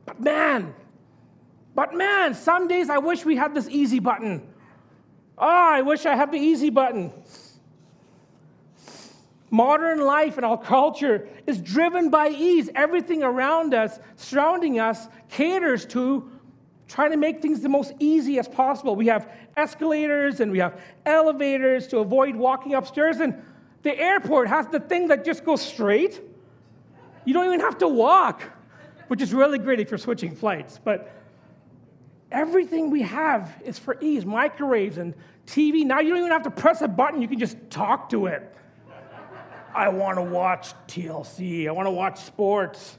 But 0.06 0.20
man, 0.20 0.76
but 1.76 1.94
man, 1.94 2.34
some 2.34 2.68
days 2.68 2.90
I 2.90 2.98
wish 2.98 3.24
we 3.24 3.38
had 3.38 3.54
this 3.54 3.70
easy 3.70 4.00
button. 4.00 4.48
Oh, 5.38 5.48
I 5.48 5.82
wish 5.82 6.06
I 6.06 6.16
had 6.16 6.32
the 6.32 6.38
easy 6.38 6.70
button. 6.70 7.14
Modern 9.56 10.02
life 10.02 10.36
and 10.36 10.46
our 10.46 10.58
culture 10.58 11.30
is 11.48 11.62
driven 11.62 12.10
by 12.10 12.28
ease. 12.28 12.70
Everything 12.76 13.24
around 13.24 13.74
us, 13.74 14.00
surrounding 14.18 14.82
us, 14.82 15.08
caters 15.30 15.86
to 15.86 16.30
trying 16.90 17.12
to 17.12 17.18
make 17.18 17.42
things 17.42 17.62
the 17.62 17.70
most 17.70 17.94
easy 18.00 18.38
as 18.38 18.50
possible. 18.50 18.98
We 18.98 19.08
have 19.08 19.32
escalators 19.56 20.42
and 20.42 20.52
we 20.52 20.60
have 20.60 20.82
elevators 21.06 21.88
to 21.88 22.00
avoid 22.00 22.36
walking 22.36 22.74
upstairs, 22.74 23.22
and 23.22 23.42
the 23.84 23.98
airport 23.98 24.50
has 24.50 24.68
the 24.68 24.82
thing 24.82 25.08
that 25.08 25.24
just 25.24 25.46
goes 25.46 25.62
straight. 25.62 26.20
You 27.24 27.34
don't 27.34 27.46
even 27.46 27.62
have 27.62 27.78
to 27.78 27.88
walk, 27.88 28.44
which 29.08 29.22
is 29.22 29.34
really 29.34 29.58
great 29.58 29.80
if 29.80 29.90
you're 29.90 29.98
switching 29.98 30.36
flights. 30.36 30.82
But 30.84 31.16
everything 32.30 32.90
we 32.90 33.04
have 33.04 33.56
is 33.64 33.80
for 33.80 33.96
ease 34.02 34.26
microwaves 34.26 34.98
and 34.98 35.14
TV. 35.48 35.86
Now 35.86 36.02
you 36.02 36.10
don't 36.10 36.20
even 36.20 36.32
have 36.32 36.44
to 36.44 36.52
press 36.52 36.82
a 36.82 36.90
button, 36.90 37.22
you 37.22 37.30
can 37.30 37.40
just 37.40 37.56
talk 37.70 38.10
to 38.10 38.26
it. 38.26 38.52
I 39.76 39.90
want 39.90 40.18
to 40.18 40.22
watch 40.22 40.74
TLC. 40.88 41.68
I 41.68 41.72
want 41.72 41.86
to 41.86 41.92
watch 41.92 42.22
sports. 42.22 42.98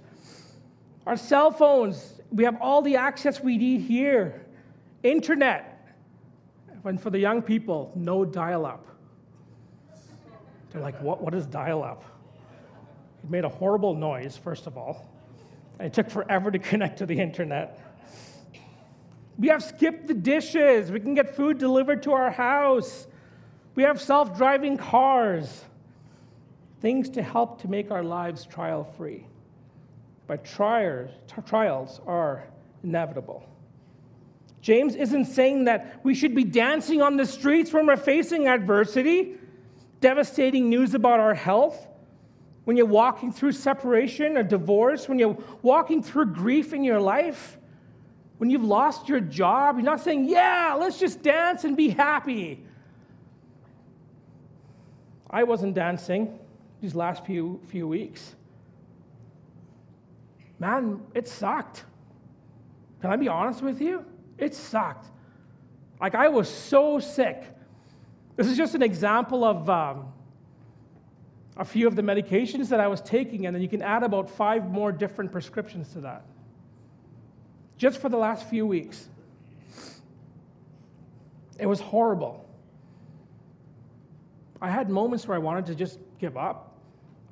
Our 1.07 1.17
cell 1.17 1.51
phones, 1.51 2.21
we 2.31 2.45
have 2.45 2.61
all 2.61 2.83
the 2.83 2.97
access 2.97 3.41
we 3.41 3.57
need 3.57 3.81
here. 3.81 4.45
Internet. 5.03 5.73
And 6.85 7.01
for 7.01 7.09
the 7.09 7.19
young 7.19 7.41
people, 7.41 7.93
no 7.97 8.27
dial 8.27 8.67
up. 8.67 8.87
They're 10.71 10.83
like, 10.83 11.01
what, 11.01 11.23
what 11.23 11.35
is 11.35 11.47
dial 11.47 11.83
up? 11.83 12.05
It 13.25 13.31
made 13.31 13.45
a 13.45 13.49
horrible 13.49 13.95
noise, 13.95 14.37
first 14.37 14.67
of 14.67 14.77
all. 14.77 15.09
It 15.81 15.95
took 15.95 16.11
forever 16.11 16.51
to 16.51 16.59
connect 16.71 16.99
to 16.99 17.07
the 17.07 17.19
internet. 17.19 17.81
We 19.39 19.49
have 19.49 19.63
skipped 19.63 20.09
the 20.09 20.15
dishes. 20.15 20.93
We 20.93 21.01
can 21.01 21.15
get 21.15 21.35
food 21.35 21.57
delivered 21.57 22.03
to 22.03 22.13
our 22.13 22.31
house. 22.31 23.07
We 23.75 23.83
have 23.83 24.01
self 24.01 24.37
driving 24.37 24.77
cars 24.77 25.65
things 26.81 27.09
to 27.11 27.23
help 27.23 27.61
to 27.63 27.69
make 27.69 27.91
our 27.91 28.03
lives 28.03 28.45
trial 28.45 28.85
free. 28.97 29.27
But 30.27 30.45
trials, 30.45 31.11
trials 31.47 32.01
are 32.07 32.45
inevitable. 32.83 33.49
James 34.61 34.97
isn't 34.97 35.27
saying 35.27 35.65
that 35.65 36.01
we 36.05 36.15
should 36.15 36.35
be 36.35 36.45
dancing 36.45 37.01
on 37.01 37.17
the 37.17 37.27
streets 37.27 37.73
when 37.73 37.87
we're 37.87 37.97
facing 37.97 38.49
adversity, 38.49 39.37
devastating 40.01 40.69
news 40.69 40.95
about 40.95 41.21
our 41.21 41.35
health, 41.35 41.87
when 42.65 42.77
you're 42.77 42.87
walking 42.87 43.31
through 43.31 43.53
separation 43.53 44.37
or 44.37 44.43
divorce, 44.43 45.09
when 45.09 45.21
you're 45.21 45.39
walking 45.63 46.03
through 46.03 46.27
grief 46.27 46.73
in 46.73 46.83
your 46.83 46.99
life, 46.99 47.57
when 48.39 48.51
you've 48.51 48.65
lost 48.65 49.09
your 49.09 49.21
job. 49.21 49.77
He's 49.77 49.85
not 49.85 50.01
saying, 50.01 50.29
yeah, 50.29 50.77
let's 50.77 50.99
just 50.99 51.23
dance 51.23 51.63
and 51.63 51.77
be 51.77 51.91
happy. 51.91 52.65
I 55.31 55.45
wasn't 55.45 55.75
dancing 55.75 56.41
these 56.81 56.95
last 56.95 57.25
few, 57.25 57.61
few 57.69 57.87
weeks. 57.89 58.35
Man, 60.59 61.01
it 61.15 61.29
sucked. 61.29 61.85
Can 63.01 63.11
I 63.11 63.17
be 63.17 63.29
honest 63.29 63.63
with 63.63 63.81
you? 63.81 64.05
It 64.39 64.55
sucked. 64.55 65.07
Like, 66.01 66.15
I 66.15 66.29
was 66.29 66.49
so 66.49 66.99
sick. 66.99 67.45
This 68.37 68.47
is 68.47 68.57
just 68.57 68.75
an 68.75 68.83
example 68.83 69.45
of 69.45 69.69
um, 69.71 70.13
a 71.57 71.65
few 71.65 71.87
of 71.87 71.97
the 71.97 72.03
medications 72.03 72.69
that 72.69 72.81
I 72.81 72.89
was 72.89 73.01
taking, 73.01 73.47
and 73.47 73.55
then 73.55 73.63
you 73.63 73.69
can 73.69 73.83
add 73.83 74.03
about 74.03 74.29
five 74.29 74.71
more 74.71 74.93
different 74.93 75.33
prescriptions 75.33 75.93
to 75.93 76.01
that. 76.01 76.25
Just 77.79 78.01
for 78.01 78.09
the 78.09 78.17
last 78.17 78.49
few 78.49 78.67
weeks. 78.67 79.09
It 81.59 81.67
was 81.67 81.81
horrible. 81.81 82.47
I 84.61 84.71
had 84.71 84.91
moments 84.91 85.27
where 85.27 85.35
I 85.35 85.39
wanted 85.39 85.67
to 85.67 85.75
just 85.75 85.99
give 86.19 86.37
up. 86.37 86.66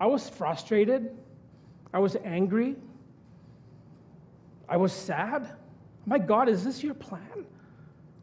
I 0.05 0.07
was 0.07 0.29
frustrated. 0.29 1.17
I 1.95 1.99
was 1.99 2.15
angry. 2.25 2.77
I 4.69 4.77
was 4.77 4.93
sad. 4.93 5.57
My 6.05 6.19
God, 6.19 6.47
is 6.51 6.63
this 6.63 6.83
your 6.83 6.93
plan? 6.93 7.47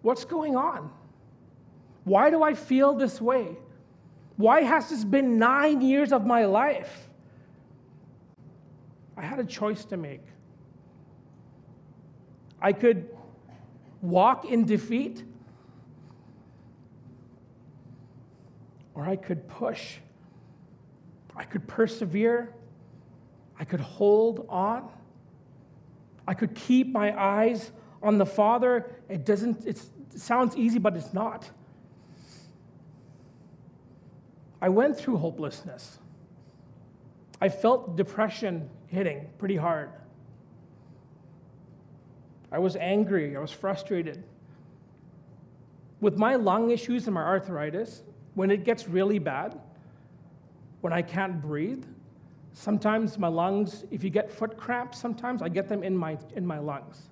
What's 0.04 0.24
going 0.24 0.56
on? 0.56 0.92
Why 2.04 2.30
do 2.30 2.44
I 2.44 2.54
feel 2.54 2.94
this 2.94 3.20
way? 3.20 3.58
Why 4.38 4.62
has 4.62 4.92
this 4.92 5.04
been 5.04 5.40
nine 5.40 5.82
years 5.82 6.14
of 6.14 6.24
my 6.24 6.46
life? 6.46 7.10
I 9.18 9.24
had 9.24 9.40
a 9.40 9.44
choice 9.44 9.84
to 9.86 9.98
make. 9.98 10.28
I 12.62 12.74
could 12.74 13.10
walk 14.04 14.46
in 14.46 14.66
defeat, 14.66 15.24
or 18.94 19.04
I 19.04 19.16
could 19.16 19.48
push 19.48 19.98
I 21.42 21.44
could 21.44 21.68
persevere, 21.68 22.54
I 23.60 23.66
could 23.66 23.80
hold 23.80 24.46
on, 24.48 24.88
I 26.28 26.36
could 26.36 26.54
keep 26.54 26.92
my 26.92 27.20
eyes 27.20 27.72
on 28.04 28.20
the 28.20 28.28
Father. 28.28 28.92
It 29.10 29.26
doesn't, 29.26 29.66
it 29.66 29.82
sounds 30.16 30.56
easy, 30.56 30.78
but 30.78 30.96
it's 30.96 31.16
not. 31.16 31.50
I 34.62 34.70
went 34.70 34.96
through 34.96 35.18
hopelessness. 35.18 35.98
I 37.42 37.50
felt 37.50 37.96
depression 37.96 38.70
hitting 38.86 39.28
pretty 39.40 39.56
hard. 39.56 39.90
I 42.52 42.60
was 42.60 42.76
angry. 42.76 43.36
I 43.36 43.40
was 43.40 43.52
frustrated. 43.52 44.24
With 46.02 46.20
my 46.20 46.36
lung 46.36 46.70
issues 46.70 47.08
and 47.08 47.16
my 47.16 47.24
arthritis, 47.24 48.04
when 48.36 48.52
it 48.52 48.64
gets 48.64 48.88
really 48.88 49.18
bad, 49.18 49.60
when 50.82 50.92
I 50.92 51.02
can't 51.02 51.42
breathe, 51.42 51.86
sometimes 52.54 53.18
my 53.18 53.28
lungs, 53.28 53.86
if 53.92 54.04
you 54.04 54.10
get 54.10 54.32
foot 54.32 54.58
cramps, 54.58 55.00
sometimes 55.00 55.42
I 55.42 55.50
get 55.50 55.70
them 55.70 55.84
in 55.84 55.96
my, 55.96 56.18
in 56.36 56.46
my 56.46 56.60
lungs. 56.60 57.10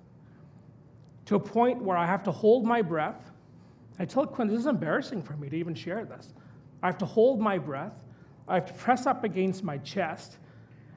To 1.26 1.36
a 1.36 1.40
point 1.40 1.80
where 1.82 1.96
I 1.96 2.06
have 2.06 2.22
to 2.24 2.32
hold 2.32 2.64
my 2.64 2.82
breath. 2.82 3.30
I 3.98 4.04
tell 4.04 4.26
Quinn, 4.26 4.48
this 4.48 4.58
is 4.58 4.66
embarrassing 4.66 5.22
for 5.22 5.34
me 5.34 5.48
to 5.48 5.56
even 5.56 5.74
share 5.74 6.04
this. 6.04 6.34
I 6.82 6.86
have 6.86 6.98
to 6.98 7.06
hold 7.06 7.40
my 7.40 7.58
breath. 7.58 7.92
I 8.48 8.54
have 8.54 8.66
to 8.66 8.72
press 8.72 9.06
up 9.06 9.22
against 9.22 9.62
my 9.62 9.78
chest, 9.78 10.38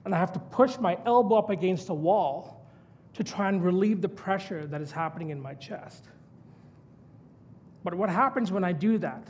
and 0.06 0.16
I 0.16 0.18
have 0.18 0.32
to 0.34 0.40
push 0.40 0.80
my 0.80 0.98
elbow 1.06 1.36
up 1.36 1.50
against 1.52 1.90
a 1.90 1.94
wall 1.94 2.66
to 3.14 3.24
try 3.24 3.50
and 3.50 3.64
relieve 3.64 4.02
the 4.02 4.10
pressure 4.10 4.66
that 4.66 4.82
is 4.82 4.92
happening 4.92 5.30
in 5.30 5.40
my 5.40 5.54
chest. 5.54 6.06
But 7.84 7.94
what 7.94 8.10
happens 8.10 8.52
when 8.52 8.64
I 8.64 8.72
do 8.72 8.98
that 9.00 9.28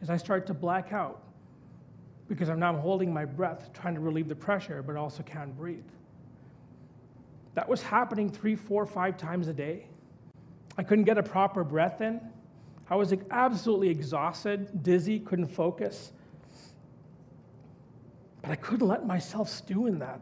is 0.00 0.10
I 0.10 0.16
start 0.16 0.46
to 0.46 0.54
black 0.54 0.92
out 0.92 1.22
because 2.30 2.48
I'm 2.48 2.60
now 2.60 2.76
holding 2.76 3.12
my 3.12 3.24
breath, 3.24 3.72
trying 3.72 3.94
to 3.94 4.00
relieve 4.00 4.28
the 4.28 4.36
pressure, 4.36 4.84
but 4.86 4.94
also 4.94 5.20
can't 5.24 5.54
breathe. 5.56 5.82
That 7.54 7.68
was 7.68 7.82
happening 7.82 8.30
three, 8.30 8.54
four, 8.54 8.86
five 8.86 9.16
times 9.16 9.48
a 9.48 9.52
day. 9.52 9.88
I 10.78 10.84
couldn't 10.84 11.06
get 11.06 11.18
a 11.18 11.24
proper 11.24 11.64
breath 11.64 12.00
in. 12.00 12.20
I 12.88 12.94
was 12.94 13.12
absolutely 13.32 13.88
exhausted, 13.88 14.84
dizzy, 14.84 15.18
couldn't 15.18 15.48
focus. 15.48 16.12
But 18.42 18.52
I 18.52 18.56
couldn't 18.56 18.86
let 18.86 19.04
myself 19.04 19.48
stew 19.48 19.86
in 19.86 19.98
that. 19.98 20.20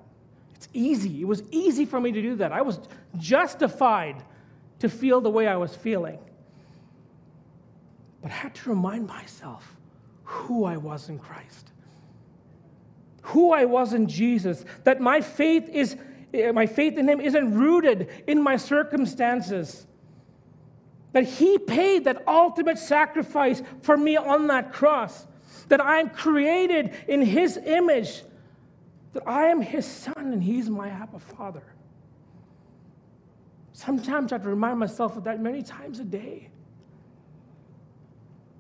It's 0.55 0.69
easy. 0.73 1.21
It 1.21 1.27
was 1.27 1.43
easy 1.51 1.85
for 1.85 2.01
me 2.01 2.11
to 2.11 2.23
do 2.23 2.37
that. 2.37 2.53
I 2.53 2.63
was 2.63 2.81
justified 3.19 4.23
to 4.79 4.89
feel 4.89 5.21
the 5.21 5.31
way 5.31 5.47
I 5.47 5.57
was 5.57 5.77
feeling. 5.77 6.19
But 8.23 8.31
I 8.31 8.35
had 8.35 8.55
to 8.55 8.71
remind 8.71 9.07
myself 9.07 9.77
who 10.25 10.65
I 10.65 10.79
was 10.79 11.11
in 11.11 11.19
Christ, 11.19 11.69
who 13.29 13.53
I 13.53 13.65
was 13.65 13.93
in 13.95 14.07
Jesus, 14.07 14.65
that 14.85 15.01
my 15.01 15.21
faith 15.21 15.69
is 15.69 15.97
eh, 16.35 16.51
my 16.53 16.67
faith 16.67 16.99
in 16.99 17.09
him 17.09 17.21
isn't 17.21 17.55
rooted 17.55 18.09
in 18.27 18.43
my 18.43 18.57
circumstances. 18.57 19.87
That 21.13 21.25
he 21.25 21.59
paid 21.59 22.05
that 22.05 22.27
ultimate 22.29 22.79
sacrifice 22.79 23.63
for 23.83 23.97
me 23.97 24.17
on 24.17 24.47
that 24.49 24.73
cross. 24.73 25.27
That 25.69 25.81
I 25.81 26.01
am 26.01 26.11
created 26.11 26.95
in 27.09 27.23
his 27.23 27.57
image 27.57 28.23
that 29.13 29.27
I 29.27 29.47
am 29.47 29.61
his 29.61 29.87
son 29.87 30.33
and 30.33 30.43
he's 30.43 30.69
my 30.69 30.89
Abba 30.89 31.19
Father. 31.19 31.63
Sometimes 33.73 34.33
I 34.33 34.37
have 34.37 34.43
to 34.43 34.49
remind 34.49 34.79
myself 34.79 35.17
of 35.17 35.25
that 35.25 35.41
many 35.41 35.63
times 35.63 35.99
a 35.99 36.05
day. 36.05 36.51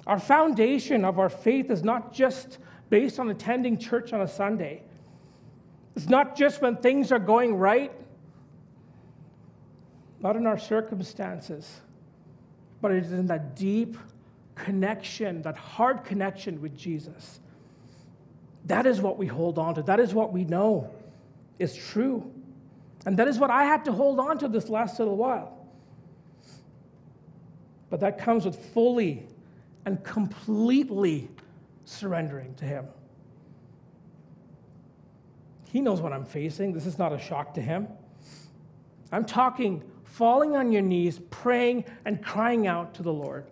Our 0.07 0.19
foundation 0.19 1.05
of 1.05 1.19
our 1.19 1.29
faith 1.29 1.71
is 1.71 1.83
not 1.83 2.13
just 2.13 2.59
based 2.91 3.19
on 3.19 3.31
attending 3.31 3.79
church 3.79 4.13
on 4.13 4.21
a 4.21 4.29
Sunday. 4.29 4.83
It's 5.97 6.09
not 6.09 6.37
just 6.37 6.63
when 6.63 6.77
things 6.77 7.11
are 7.13 7.19
going 7.19 7.57
right, 7.57 7.93
not 10.21 10.37
in 10.37 10.47
our 10.47 10.59
circumstances, 10.59 11.81
but 12.81 12.93
it 12.93 13.05
is 13.05 13.13
in 13.13 13.27
that 13.27 13.57
deep 13.57 13.97
connection, 14.55 15.43
that 15.43 15.57
hard 15.57 16.05
connection 16.05 16.61
with 16.61 16.77
Jesus 16.77 17.41
that 18.69 18.87
is 18.87 19.01
what 19.01 19.17
we 19.17 19.27
hold 19.27 19.59
on 19.59 19.75
to. 19.75 19.83
That 19.83 19.99
is 19.99 20.15
what 20.15 20.33
we 20.33 20.45
know 20.45 20.91
is 21.59 21.75
true. 21.75 22.31
And 23.07 23.17
that 23.17 23.27
is 23.27 23.39
what 23.39 23.51
I 23.51 23.65
had 23.65 23.85
to 23.87 23.93
hold 23.93 24.21
on 24.21 24.39
to 24.39 24.49
this 24.49 24.69
last 24.69 24.99
little 24.99 25.17
while. 25.17 25.57
But 27.89 28.01
that 28.01 28.19
comes 28.19 28.45
with 28.45 28.57
fully 28.75 29.27
and 29.87 30.05
completely 30.05 31.31
surrendering 31.89 32.55
to 32.57 32.65
Him. 32.65 32.87
He 35.71 35.81
knows 35.81 36.01
what 36.01 36.13
I'm 36.13 36.25
facing. 36.25 36.73
This 36.73 36.87
is 36.87 36.99
not 36.99 37.13
a 37.13 37.19
shock 37.19 37.55
to 37.55 37.61
Him. 37.61 37.89
I'm 39.13 39.25
talking 39.25 39.83
falling 40.05 40.57
on 40.57 40.73
your 40.73 40.83
knees, 40.83 41.21
praying 41.31 41.85
and 42.05 42.23
crying 42.25 42.67
out 42.67 42.95
to 42.95 43.03
the 43.03 43.13
Lord, 43.13 43.47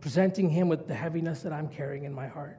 presenting 0.00 0.50
Him 0.50 0.68
with 0.68 0.88
the 0.88 0.94
heaviness 0.94 1.42
that 1.42 1.52
I'm 1.52 1.68
carrying 1.68 2.04
in 2.04 2.12
my 2.12 2.26
heart. 2.26 2.58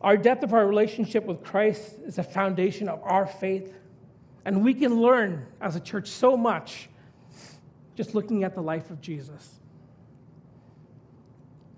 Our 0.00 0.18
depth 0.18 0.42
of 0.42 0.52
our 0.52 0.66
relationship 0.66 1.24
with 1.24 1.42
Christ 1.42 1.94
is 2.04 2.18
a 2.18 2.22
foundation 2.22 2.88
of 2.88 3.02
our 3.02 3.26
faith. 3.26 3.72
And 4.44 4.62
we 4.62 4.74
can 4.74 5.00
learn 5.00 5.46
as 5.62 5.76
a 5.76 5.80
church 5.80 6.08
so 6.08 6.36
much 6.36 6.90
just 7.94 8.14
looking 8.14 8.44
at 8.44 8.54
the 8.54 8.60
life 8.60 8.90
of 8.90 9.00
Jesus. 9.00 9.60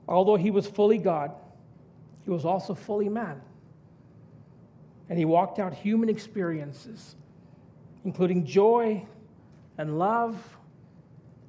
Although 0.09 0.37
he 0.37 0.51
was 0.51 0.67
fully 0.67 0.99
God, 0.99 1.33
he 2.25 2.31
was 2.31 2.45
also 2.45 2.75
fully 2.75 3.09
man. 3.09 3.41
And 5.09 5.19
he 5.19 5.25
walked 5.25 5.59
out 5.59 5.73
human 5.73 6.09
experiences, 6.09 7.15
including 8.05 8.45
joy 8.45 9.05
and 9.79 9.99
love, 9.99 10.37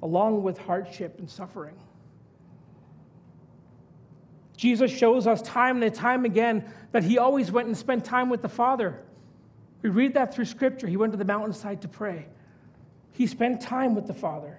along 0.02 0.42
with 0.42 0.58
hardship 0.58 1.18
and 1.18 1.28
suffering. 1.28 1.74
Jesus 4.56 4.90
shows 4.90 5.26
us 5.26 5.40
time 5.42 5.82
and 5.82 5.94
time 5.94 6.24
again 6.24 6.64
that 6.90 7.04
he 7.04 7.18
always 7.18 7.50
went 7.50 7.68
and 7.68 7.76
spent 7.76 8.04
time 8.04 8.28
with 8.28 8.42
the 8.42 8.48
Father. 8.48 9.00
We 9.82 9.90
read 9.90 10.14
that 10.14 10.34
through 10.34 10.46
Scripture. 10.46 10.88
He 10.88 10.96
went 10.96 11.12
to 11.12 11.16
the 11.16 11.24
mountainside 11.24 11.82
to 11.82 11.88
pray. 11.88 12.26
He 13.12 13.28
spent 13.28 13.60
time 13.60 13.94
with 13.94 14.06
the 14.08 14.14
Father. 14.14 14.58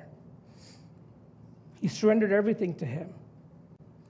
He 1.81 1.89
surrendered 1.89 2.31
everything 2.31 2.75
to 2.75 2.85
him. 2.85 3.13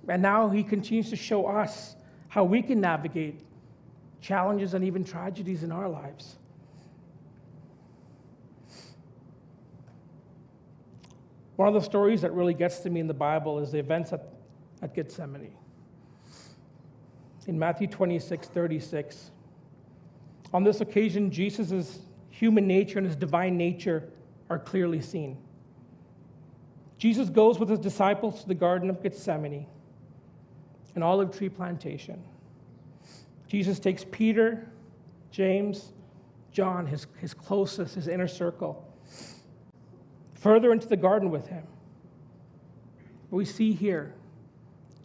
And 0.08 0.22
now 0.22 0.50
he 0.50 0.64
continues 0.64 1.10
to 1.10 1.16
show 1.16 1.48
us 1.48 1.96
how 2.30 2.44
we 2.44 2.62
can 2.62 2.82
navigate 2.82 3.42
challenges 4.22 4.74
and 4.74 4.84
even 4.84 5.04
tragedies 5.04 5.64
in 5.64 5.72
our 5.72 5.90
lives. 5.90 6.38
One 11.56 11.68
of 11.68 11.74
the 11.74 11.82
stories 11.82 12.22
that 12.22 12.32
really 12.34 12.54
gets 12.54 12.80
to 12.80 12.90
me 12.90 13.02
in 13.02 13.08
the 13.08 13.14
Bible 13.14 13.60
is 13.60 13.72
the 13.72 13.80
events 13.80 14.14
at, 14.14 14.34
at 14.82 14.94
Gethsemane 14.94 15.52
in 17.50 17.58
Matthew 17.58 17.88
26 17.88 18.48
36. 18.48 19.32
On 20.54 20.64
this 20.64 20.82
occasion, 20.82 21.32
Jesus' 21.32 22.00
human 22.30 22.68
nature 22.68 23.00
and 23.00 23.08
his 23.08 23.16
divine 23.16 23.58
nature 23.58 24.10
are 24.50 24.60
clearly 24.60 25.02
seen. 25.02 25.38
Jesus 26.98 27.30
goes 27.30 27.60
with 27.60 27.70
his 27.70 27.80
disciples 27.80 28.42
to 28.42 28.48
the 28.48 28.56
Garden 28.56 28.90
of 28.90 29.02
Gethsemane, 29.02 29.66
an 31.00 31.04
olive 31.04 31.32
tree 31.32 31.48
plantation. 31.48 32.22
Jesus 33.48 33.80
takes 33.80 34.06
Peter, 34.12 34.68
James, 35.32 35.94
John, 36.52 36.86
his, 36.86 37.08
his 37.20 37.34
closest, 37.34 37.96
his 37.96 38.10
inner 38.10 38.28
circle, 38.28 38.86
further 40.34 40.74
into 40.74 40.90
the 40.90 40.98
garden 40.98 41.32
with 41.32 41.48
him. 41.48 41.64
We 43.32 43.46
see 43.46 43.72
here 43.72 44.14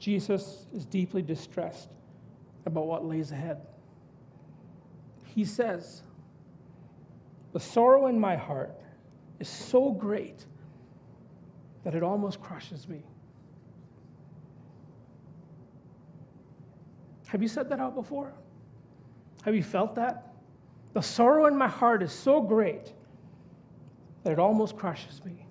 Jesus 0.00 0.66
is 0.74 0.84
deeply 0.84 1.22
distressed 1.22 1.90
about 2.66 2.86
what 2.88 3.04
lays 3.04 3.30
ahead. 3.30 3.60
He 5.26 5.44
says, 5.44 6.02
The 7.52 7.60
sorrow 7.60 8.08
in 8.08 8.18
my 8.18 8.34
heart 8.34 8.74
is 9.38 9.48
so 9.48 9.92
great 9.92 10.44
that 11.84 11.94
it 11.94 12.02
almost 12.02 12.40
crushes 12.40 12.88
me. 12.88 13.04
Have 17.26 17.42
you 17.42 17.48
said 17.48 17.68
that 17.70 17.80
out 17.80 17.94
before? 17.94 18.32
Have 19.42 19.54
you 19.54 19.62
felt 19.62 19.94
that? 19.96 20.32
The 20.92 21.02
sorrow 21.02 21.46
in 21.46 21.56
my 21.56 21.68
heart 21.68 22.02
is 22.02 22.12
so 22.12 22.40
great 22.40 22.92
that 24.22 24.32
it 24.32 24.38
almost 24.38 24.76
crushes 24.76 25.24
me. 25.24 25.46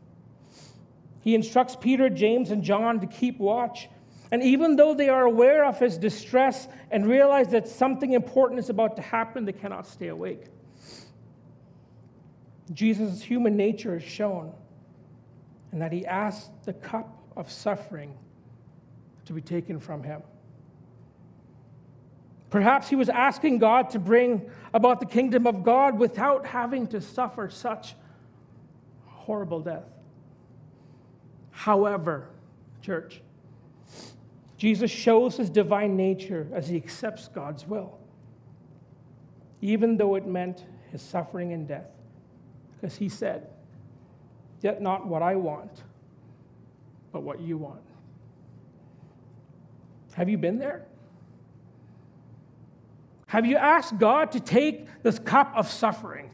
He 1.22 1.36
instructs 1.36 1.76
Peter, 1.76 2.10
James, 2.10 2.52
and 2.52 2.64
John 2.64 3.00
to 3.00 3.08
keep 3.08 3.40
watch 3.40 3.88
and 4.34 4.42
even 4.42 4.78
though 4.78 4.96
they 4.96 5.10
are 5.10 5.26
aware 5.26 5.64
of 5.64 5.78
his 5.78 5.96
distress 5.96 6.68
and 6.90 7.06
realize 7.06 7.50
that 7.50 7.68
something 7.68 8.14
important 8.14 8.60
is 8.60 8.72
about 8.72 8.96
to 8.96 9.02
happen, 9.04 9.46
they 9.46 9.52
cannot 9.52 9.86
stay 9.86 10.08
awake. 10.08 10.46
Jesus' 12.74 13.22
human 13.22 13.56
nature 13.56 13.96
is 13.96 14.02
shown, 14.02 14.52
and 15.72 15.80
that 15.80 15.92
he 15.92 16.04
asked 16.04 16.50
the 16.66 16.74
cup 16.74 17.16
of 17.38 17.52
suffering 17.52 18.18
to 19.26 19.34
be 19.34 19.42
taken 19.42 19.80
from 19.80 20.02
him. 20.02 20.24
Perhaps 22.54 22.88
he 22.88 22.96
was 22.96 23.10
asking 23.10 23.58
God 23.58 23.90
to 23.90 24.00
bring 24.00 24.48
about 24.76 25.00
the 25.00 25.08
kingdom 25.08 25.48
of 25.48 25.64
God 25.64 25.98
without 25.98 26.46
having 26.46 26.86
to 26.90 27.02
suffer 27.02 27.50
such 27.50 27.96
horrible 29.08 29.60
death. 29.60 29.88
However, 31.50 32.30
church, 32.84 33.24
Jesus 34.56 34.92
shows 34.92 35.36
his 35.36 35.50
divine 35.50 35.98
nature 35.98 36.48
as 36.54 36.68
he 36.68 36.76
accepts 36.76 37.28
God's 37.28 37.68
will, 37.68 37.98
even 39.62 39.98
though 39.98 40.14
it 40.14 40.28
meant 40.28 40.64
his 40.92 41.02
suffering 41.02 41.54
and 41.54 41.68
death. 41.68 41.90
Because 42.76 42.96
he 42.98 43.10
said, 43.10 43.48
Yet 44.62 44.80
not 44.80 45.08
what 45.08 45.24
I 45.24 45.38
want, 45.38 45.82
but 47.12 47.24
what 47.24 47.42
you 47.42 47.58
want. 47.58 47.82
Have 50.12 50.30
you 50.30 50.38
been 50.38 50.60
there? 50.60 50.86
Have 53.34 53.48
you 53.48 53.58
asked 53.58 53.98
God 53.98 54.32
to 54.34 54.40
take 54.40 55.02
this 55.02 55.18
cup 55.18 55.54
of 55.56 55.68
suffering? 55.68 56.30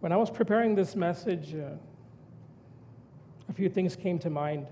When 0.00 0.10
I 0.10 0.16
was 0.16 0.30
preparing 0.30 0.74
this 0.74 0.96
message, 0.96 1.54
uh, 1.54 1.72
a 3.50 3.52
few 3.52 3.68
things 3.68 3.94
came 3.94 4.18
to 4.20 4.30
mind. 4.30 4.68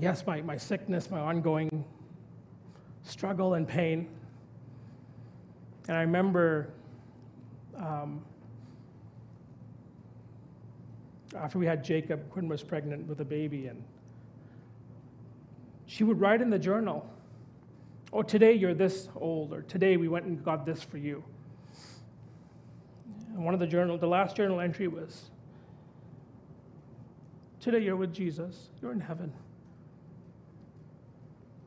Yes, 0.00 0.26
my, 0.26 0.42
my 0.42 0.56
sickness, 0.56 1.12
my 1.12 1.20
ongoing 1.20 1.84
struggle 3.04 3.54
and 3.54 3.68
pain. 3.68 4.08
And 5.86 5.96
I 5.96 6.00
remember 6.00 6.70
um, 7.76 8.24
after 11.36 11.56
we 11.56 11.66
had 11.66 11.84
Jacob, 11.84 12.28
Quinn 12.30 12.48
was 12.48 12.64
pregnant 12.64 13.06
with 13.06 13.20
a 13.20 13.24
baby, 13.24 13.68
and 13.68 13.80
she 15.88 16.04
would 16.04 16.20
write 16.20 16.42
in 16.42 16.50
the 16.50 16.58
journal, 16.58 17.10
Oh, 18.12 18.22
today 18.22 18.52
you're 18.52 18.74
this 18.74 19.08
old, 19.16 19.52
or 19.52 19.62
today 19.62 19.96
we 19.96 20.06
went 20.06 20.26
and 20.26 20.42
got 20.44 20.64
this 20.64 20.82
for 20.82 20.98
you. 20.98 21.24
And 23.34 23.44
one 23.44 23.54
of 23.54 23.60
the 23.60 23.66
journal, 23.66 23.98
the 23.98 24.06
last 24.06 24.36
journal 24.36 24.60
entry 24.60 24.86
was, 24.86 25.30
Today 27.60 27.80
you're 27.80 27.96
with 27.96 28.14
Jesus, 28.14 28.68
you're 28.80 28.92
in 28.92 29.00
heaven. 29.00 29.32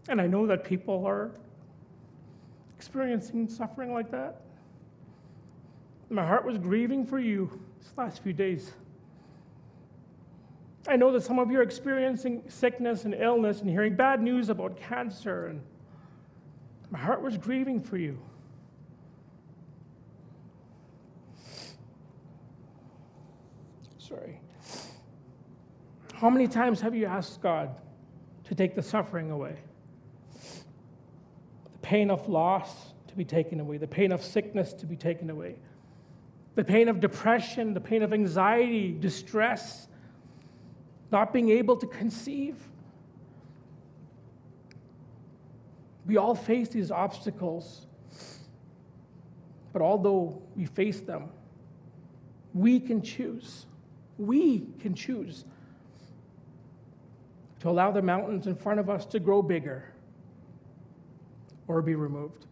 And 0.08 0.22
I 0.22 0.28
know 0.28 0.46
that 0.48 0.64
people 0.64 1.06
are 1.06 1.32
experiencing 2.78 3.50
suffering 3.50 3.92
like 3.92 4.12
that. 4.12 4.42
My 6.10 6.26
heart 6.26 6.46
was 6.46 6.58
grieving 6.60 7.06
for 7.06 7.20
you 7.20 7.60
these 7.80 7.92
last 7.98 8.22
few 8.22 8.34
days. 8.34 8.72
I 10.88 10.96
know 10.96 11.12
that 11.12 11.22
some 11.22 11.38
of 11.38 11.52
you 11.52 11.60
are 11.60 11.64
experiencing 11.64 12.44
sickness 12.48 13.06
and 13.06 13.14
illness 13.14 13.62
and 13.62 13.70
hearing 13.70 13.96
bad 13.96 14.22
news 14.22 14.50
about 14.50 14.78
cancer, 14.78 15.48
and 15.48 15.62
my 16.90 17.00
heart 17.00 17.22
was 17.22 17.38
grieving 17.38 17.82
for 17.82 17.98
you. 17.98 18.18
Sorry. 24.00 24.40
How 26.14 26.30
many 26.30 26.48
times 26.48 26.82
have 26.82 26.96
you 26.96 27.06
asked 27.06 27.42
God 27.42 27.76
to 28.46 28.56
take 28.56 28.76
the 28.76 28.82
suffering 28.82 29.30
away? 29.32 29.58
The 30.34 31.80
pain 31.82 32.10
of 32.10 32.28
loss 32.28 32.94
to 33.08 33.16
be 33.16 33.24
taken 33.24 33.60
away, 33.60 33.78
the 33.78 33.88
pain 33.88 34.12
of 34.12 34.24
sickness 34.24 34.74
to 34.74 34.86
be 34.88 34.96
taken 34.96 35.30
away, 35.30 35.58
the 36.56 36.64
pain 36.64 36.90
of 36.90 37.00
depression, 37.00 37.74
the 37.74 37.82
pain 37.82 38.02
of 38.02 38.14
anxiety, 38.14 38.92
distress 38.92 39.88
not 41.12 41.34
being 41.34 41.50
able 41.50 41.76
to 41.78 41.86
conceive. 41.86 42.56
We 46.06 46.18
all 46.18 46.36
face 46.36 46.70
these 46.70 46.90
obstacles, 46.90 47.86
but 49.74 49.82
although 49.82 50.42
we 50.56 50.66
face 50.66 51.02
them, 51.02 51.30
we 52.54 52.80
can 52.80 53.02
choose. 53.02 53.66
We 54.18 54.68
can 54.80 54.96
choose 54.96 55.46
to 57.60 57.70
allow 57.70 57.92
the 57.92 58.02
mountains 58.02 58.48
in 58.48 58.56
front 58.56 58.80
of 58.80 58.90
us 58.90 59.06
to 59.06 59.20
grow 59.20 59.42
bigger 59.42 59.94
or 61.68 61.82
be 61.82 61.96
removed. 61.96 62.46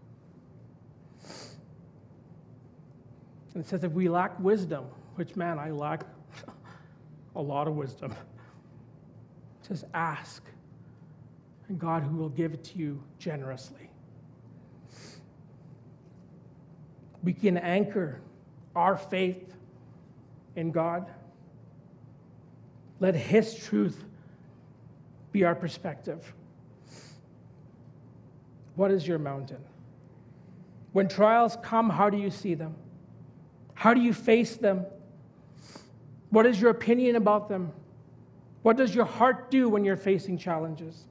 And 3.53 3.63
it 3.63 3.67
says 3.67 3.83
if 3.83 3.91
we 3.91 4.07
lack 4.07 4.39
wisdom, 4.39 4.85
which 5.15 5.35
man, 5.35 5.57
I 5.57 5.71
lack 5.71 6.05
a 7.35 7.41
lot 7.41 7.67
of 7.67 7.75
wisdom 7.75 8.13
says, 9.69 9.85
Ask, 9.93 10.43
and 11.67 11.79
God 11.79 12.03
who 12.03 12.17
will 12.17 12.29
give 12.29 12.53
it 12.53 12.63
to 12.65 12.77
you 12.77 13.01
generously. 13.19 13.89
We 17.23 17.33
can 17.33 17.57
anchor 17.57 18.21
our 18.75 18.97
faith 18.97 19.53
in 20.55 20.71
God. 20.71 21.09
Let 22.99 23.15
His 23.15 23.55
truth 23.55 24.03
be 25.31 25.43
our 25.43 25.55
perspective. 25.55 26.33
What 28.75 28.91
is 28.91 29.07
your 29.07 29.19
mountain? 29.19 29.63
When 30.93 31.07
trials 31.07 31.57
come, 31.61 31.89
how 31.89 32.09
do 32.09 32.17
you 32.17 32.31
see 32.31 32.55
them? 32.55 32.75
How 33.75 33.93
do 33.93 34.01
you 34.01 34.13
face 34.13 34.55
them? 34.55 34.85
What 36.31 36.45
is 36.45 36.59
your 36.59 36.71
opinion 36.71 37.15
about 37.15 37.49
them? 37.49 37.71
What 38.61 38.77
does 38.77 38.93
your 38.93 39.05
heart 39.05 39.49
do 39.49 39.69
when 39.69 39.83
you're 39.83 39.95
facing 39.95 40.37
challenges? 40.37 41.05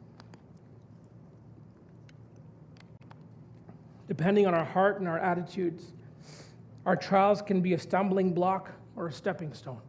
Depending 4.07 4.47
on 4.47 4.55
our 4.55 4.65
heart 4.65 4.99
and 4.99 5.09
our 5.09 5.19
attitudes, 5.19 5.93
our 6.87 6.97
trials 6.97 7.43
can 7.43 7.61
be 7.61 7.75
a 7.75 7.79
stumbling 7.79 8.33
block 8.33 8.73
or 8.97 9.09
a 9.09 9.13
stepping 9.13 9.53
stone. 9.53 9.81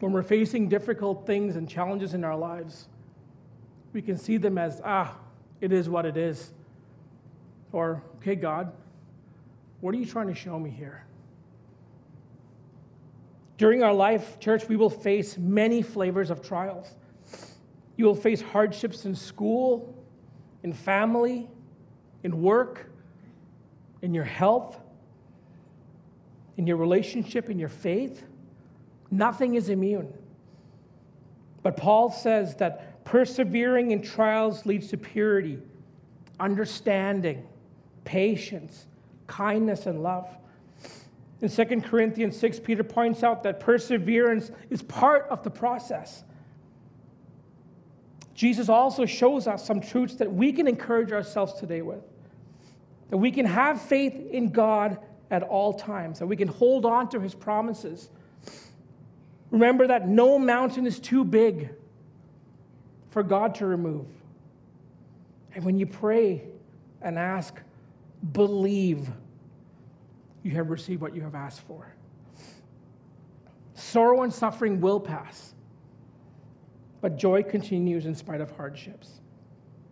When 0.00 0.12
we're 0.12 0.22
facing 0.22 0.68
difficult 0.68 1.26
things 1.26 1.56
and 1.56 1.68
challenges 1.68 2.14
in 2.14 2.22
our 2.22 2.36
lives, 2.36 2.88
we 3.92 4.00
can 4.00 4.16
see 4.16 4.36
them 4.36 4.56
as, 4.56 4.80
ah, 4.84 5.16
it 5.60 5.72
is 5.72 5.88
what 5.88 6.06
it 6.06 6.16
is. 6.16 6.52
Or, 7.72 8.02
okay, 8.18 8.36
God, 8.36 8.72
what 9.80 9.94
are 9.94 9.98
you 9.98 10.06
trying 10.06 10.28
to 10.28 10.34
show 10.34 10.58
me 10.58 10.70
here? 10.70 11.07
During 13.58 13.82
our 13.82 13.92
life, 13.92 14.38
church, 14.38 14.68
we 14.68 14.76
will 14.76 14.88
face 14.88 15.36
many 15.36 15.82
flavors 15.82 16.30
of 16.30 16.40
trials. 16.40 16.94
You 17.96 18.04
will 18.04 18.14
face 18.14 18.40
hardships 18.40 19.04
in 19.04 19.16
school, 19.16 19.94
in 20.62 20.72
family, 20.72 21.48
in 22.22 22.40
work, 22.40 22.88
in 24.00 24.14
your 24.14 24.24
health, 24.24 24.80
in 26.56 26.68
your 26.68 26.76
relationship, 26.76 27.50
in 27.50 27.58
your 27.58 27.68
faith. 27.68 28.24
Nothing 29.10 29.56
is 29.56 29.68
immune. 29.68 30.14
But 31.64 31.76
Paul 31.76 32.12
says 32.12 32.54
that 32.56 33.04
persevering 33.04 33.90
in 33.90 34.02
trials 34.02 34.66
leads 34.66 34.88
to 34.88 34.96
purity, 34.96 35.58
understanding, 36.38 37.44
patience, 38.04 38.86
kindness, 39.26 39.86
and 39.86 40.02
love. 40.02 40.28
In 41.40 41.48
2 41.48 41.82
Corinthians 41.82 42.36
6, 42.36 42.60
Peter 42.60 42.82
points 42.82 43.22
out 43.22 43.44
that 43.44 43.60
perseverance 43.60 44.50
is 44.70 44.82
part 44.82 45.26
of 45.30 45.42
the 45.44 45.50
process. 45.50 46.24
Jesus 48.34 48.68
also 48.68 49.06
shows 49.06 49.46
us 49.46 49.66
some 49.66 49.80
truths 49.80 50.14
that 50.16 50.32
we 50.32 50.52
can 50.52 50.66
encourage 50.66 51.12
ourselves 51.12 51.54
today 51.54 51.82
with. 51.82 52.02
That 53.10 53.18
we 53.18 53.30
can 53.30 53.46
have 53.46 53.80
faith 53.80 54.14
in 54.30 54.50
God 54.50 54.98
at 55.30 55.42
all 55.42 55.74
times, 55.74 56.18
that 56.18 56.26
we 56.26 56.36
can 56.36 56.48
hold 56.48 56.84
on 56.84 57.08
to 57.10 57.20
his 57.20 57.34
promises. 57.34 58.10
Remember 59.50 59.86
that 59.86 60.08
no 60.08 60.38
mountain 60.38 60.86
is 60.86 60.98
too 60.98 61.24
big 61.24 61.70
for 63.10 63.22
God 63.22 63.54
to 63.56 63.66
remove. 63.66 64.06
And 65.54 65.64
when 65.64 65.78
you 65.78 65.86
pray 65.86 66.44
and 67.02 67.18
ask, 67.18 67.60
believe 68.32 69.08
you 70.48 70.54
have 70.54 70.70
received 70.70 71.02
what 71.02 71.14
you 71.14 71.20
have 71.20 71.34
asked 71.34 71.60
for. 71.60 71.94
Sorrow 73.74 74.22
and 74.22 74.32
suffering 74.32 74.80
will 74.80 74.98
pass, 74.98 75.52
but 77.02 77.18
joy 77.18 77.42
continues 77.42 78.06
in 78.06 78.14
spite 78.14 78.40
of 78.40 78.50
hardships. 78.52 79.20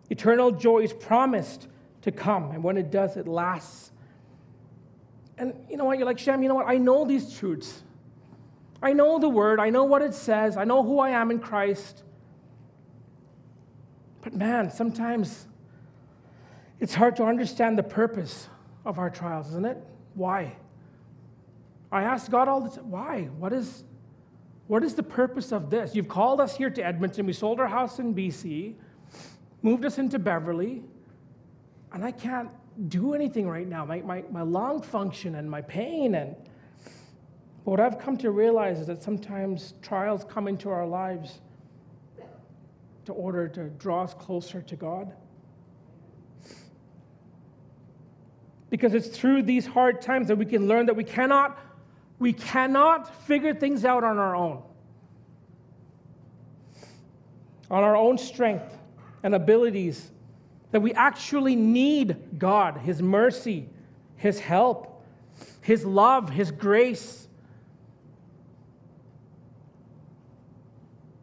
Eternal 0.09 0.49
joy 0.49 0.79
is 0.79 0.93
promised 0.93 1.67
to 2.01 2.11
come, 2.11 2.49
and 2.49 2.63
when 2.63 2.75
it 2.75 2.89
does, 2.89 3.17
it 3.17 3.27
lasts. 3.27 3.91
And 5.37 5.53
you 5.69 5.77
know 5.77 5.85
what? 5.85 5.99
You're 5.99 6.07
like, 6.07 6.17
Shem, 6.17 6.41
you 6.41 6.49
know 6.49 6.55
what? 6.55 6.67
I 6.67 6.79
know 6.79 7.05
these 7.05 7.37
truths. 7.37 7.83
I 8.81 8.93
know 8.93 9.19
the 9.19 9.29
word. 9.29 9.59
I 9.59 9.69
know 9.69 9.83
what 9.83 10.01
it 10.01 10.15
says. 10.15 10.57
I 10.57 10.63
know 10.63 10.81
who 10.81 10.97
I 10.97 11.11
am 11.11 11.29
in 11.29 11.37
Christ. 11.37 12.01
But 14.21 14.33
man, 14.33 14.71
sometimes 14.71 15.45
it's 16.79 16.95
hard 16.95 17.15
to 17.17 17.25
understand 17.25 17.77
the 17.77 17.83
purpose 17.83 18.49
of 18.85 18.97
our 18.97 19.11
trials, 19.11 19.49
isn't 19.49 19.65
it? 19.65 19.77
Why? 20.17 20.57
I 21.91 22.01
ask 22.01 22.29
God 22.31 22.47
all 22.47 22.61
the 22.61 22.69
time, 22.69 22.89
why? 22.89 23.23
What 23.37 23.53
is, 23.53 23.83
What 24.65 24.83
is 24.83 24.95
the 24.95 25.03
purpose 25.03 25.51
of 25.51 25.69
this? 25.69 25.95
You've 25.95 26.07
called 26.09 26.41
us 26.41 26.57
here 26.57 26.71
to 26.71 26.83
Edmonton. 26.83 27.27
We 27.27 27.33
sold 27.33 27.59
our 27.59 27.67
house 27.67 27.99
in 27.99 28.15
BC, 28.15 28.73
moved 29.61 29.85
us 29.85 29.99
into 29.99 30.17
Beverly, 30.17 30.83
and 31.93 32.03
I 32.03 32.11
can't 32.11 32.49
do 32.89 33.13
anything 33.13 33.47
right 33.47 33.67
now. 33.67 33.85
My, 33.85 34.01
my, 34.01 34.23
my 34.31 34.41
lung 34.41 34.81
function 34.81 35.35
and 35.35 35.49
my 35.49 35.61
pain. 35.61 36.15
And 36.15 36.35
but 37.63 37.71
what 37.71 37.79
I've 37.79 37.99
come 37.99 38.17
to 38.17 38.31
realize 38.31 38.79
is 38.79 38.87
that 38.87 39.03
sometimes 39.03 39.75
trials 39.83 40.25
come 40.27 40.47
into 40.47 40.69
our 40.69 40.85
lives 40.85 41.39
to 43.05 43.13
order 43.13 43.47
to 43.49 43.65
draw 43.69 44.03
us 44.03 44.13
closer 44.15 44.61
to 44.63 44.75
God. 44.75 45.13
Because 48.69 48.93
it's 48.93 49.07
through 49.07 49.43
these 49.43 49.65
hard 49.65 50.01
times 50.01 50.27
that 50.27 50.37
we 50.37 50.45
can 50.45 50.67
learn 50.67 50.87
that 50.87 50.95
we 50.95 51.03
cannot, 51.03 51.57
we 52.19 52.33
cannot 52.33 53.23
figure 53.25 53.53
things 53.53 53.85
out 53.85 54.03
on 54.03 54.17
our 54.17 54.35
own. 54.35 54.61
On 57.71 57.83
our 57.83 57.95
own 57.95 58.17
strength 58.17 58.77
and 59.23 59.33
abilities 59.33 60.11
that 60.71 60.81
we 60.81 60.93
actually 60.93 61.55
need 61.55 62.37
God, 62.37 62.77
His 62.77 63.01
mercy, 63.01 63.69
His 64.17 64.39
help, 64.39 65.03
His 65.61 65.85
love, 65.85 66.29
His 66.29 66.51
grace. 66.51 67.27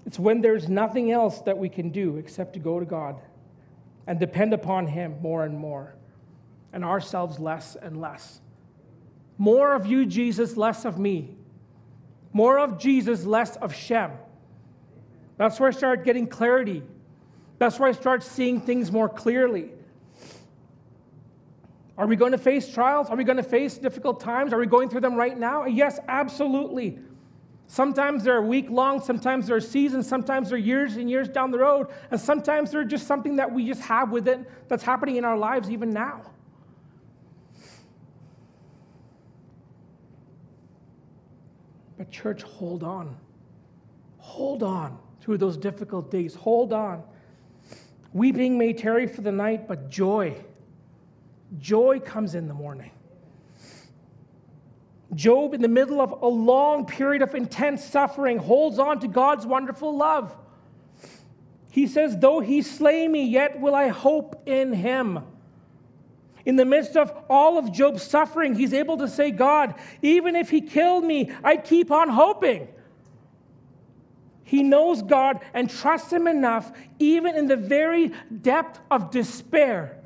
It's 0.07 0.18
when 0.18 0.40
there's 0.40 0.68
nothing 0.68 1.11
else 1.11 1.40
that 1.42 1.59
we 1.59 1.68
can 1.68 1.90
do 1.90 2.16
except 2.16 2.54
to 2.54 2.59
go 2.59 2.78
to 2.78 2.87
God 2.87 3.16
and 4.07 4.18
depend 4.18 4.52
upon 4.52 4.87
Him 4.87 5.16
more 5.20 5.44
and 5.44 5.59
more, 5.59 5.94
and 6.74 6.84
ourselves 6.84 7.38
less 7.38 7.74
and 7.80 7.98
less. 7.98 8.42
More 9.38 9.72
of 9.72 9.87
you, 9.87 10.04
Jesus, 10.04 10.58
less 10.58 10.84
of 10.84 10.98
me. 10.98 11.37
More 12.34 12.58
of 12.58 12.78
Jesus, 12.78 13.24
less 13.24 13.56
of 13.56 13.74
Shem. 13.74 14.10
That's 15.38 15.58
where 15.58 15.70
I 15.70 15.72
start 15.72 16.04
getting 16.04 16.26
clarity 16.26 16.82
that's 17.58 17.78
where 17.78 17.88
I 17.88 17.92
start 17.92 18.22
seeing 18.22 18.60
things 18.60 18.90
more 18.90 19.08
clearly. 19.08 19.70
Are 21.96 22.06
we 22.06 22.16
going 22.16 22.32
to 22.32 22.38
face 22.38 22.72
trials? 22.72 23.08
Are 23.08 23.16
we 23.16 23.22
going 23.22 23.37
to 23.37 23.42
face 23.42 23.78
difficult 23.78 24.20
times? 24.20 24.52
Are 24.52 24.58
we 24.58 24.66
going 24.66 24.88
through 24.88 25.02
them 25.02 25.14
right 25.14 25.38
now? 25.38 25.64
Yes, 25.64 26.00
absolutely. 26.08 26.98
Sometimes 27.66 28.24
they're 28.24 28.42
week 28.42 28.68
long, 28.68 29.00
sometimes 29.00 29.46
they're 29.46 29.60
seasons, 29.60 30.06
sometimes 30.06 30.50
they're 30.50 30.58
years 30.58 30.96
and 30.96 31.08
years 31.08 31.28
down 31.28 31.50
the 31.50 31.58
road, 31.58 31.87
and 32.10 32.20
sometimes 32.20 32.70
they're 32.70 32.84
just 32.84 33.06
something 33.06 33.37
that 33.37 33.50
we 33.50 33.66
just 33.66 33.80
have 33.80 34.10
with 34.10 34.28
it 34.28 34.40
that's 34.68 34.82
happening 34.82 35.16
in 35.16 35.24
our 35.24 35.38
lives 35.38 35.70
even 35.70 35.90
now. 35.90 36.34
But, 41.96 42.11
church, 42.11 42.42
hold 42.42 42.83
on. 42.83 43.16
Hold 44.18 44.62
on 44.62 44.98
through 45.20 45.38
those 45.38 45.57
difficult 45.57 46.11
days. 46.11 46.35
Hold 46.35 46.72
on. 46.72 47.02
Weeping 48.12 48.57
may 48.59 48.72
tarry 48.72 49.07
for 49.07 49.22
the 49.22 49.33
night, 49.33 49.66
but 49.66 49.90
joy, 49.90 50.37
joy 51.59 52.00
comes 52.00 52.35
in 52.35 52.46
the 52.48 52.54
morning. 52.54 52.90
Job, 55.14 55.54
in 55.54 55.61
the 55.61 55.68
middle 55.68 56.00
of 56.00 56.12
a 56.22 56.26
long 56.26 56.87
period 56.87 57.22
of 57.22 57.35
intense 57.35 57.85
suffering, 57.85 58.38
holds 58.38 58.78
on 58.78 59.00
to 59.00 59.09
God's 59.09 59.46
wonderful 59.46 59.96
love. 59.96 60.37
He 61.70 61.87
says, 61.87 62.16
Though 62.18 62.40
he 62.40 62.62
slay 62.62 63.07
me, 63.09 63.24
yet 63.24 63.61
will 63.61 63.74
I 63.74 63.88
hope 63.88 64.42
in 64.46 64.72
him. 64.72 65.20
In 66.46 66.57
the 66.57 66.64
midst 66.64 66.96
of 66.96 67.12
all 67.30 67.57
of 67.57 67.72
Job's 67.72 68.02
suffering, 68.02 68.54
he's 68.54 68.74
able 68.74 68.98
to 68.98 69.09
say, 69.09 69.30
God, 69.30 69.74
even 70.02 70.37
if 70.37 70.50
he 70.50 70.61
killed 70.61 71.04
me, 71.04 71.33
I'd 71.42 71.64
keep 71.64 71.90
on 71.90 72.09
hoping. 72.09 72.68
He 74.44 74.62
knows 74.62 75.02
God 75.02 75.40
and 75.54 75.68
trusts 75.68 76.12
Him 76.12 76.28
enough, 76.28 76.70
even 76.98 77.35
in 77.35 77.48
the 77.48 77.57
very 77.57 78.12
depth 78.42 78.78
of 78.90 79.11
despair. 79.11 79.98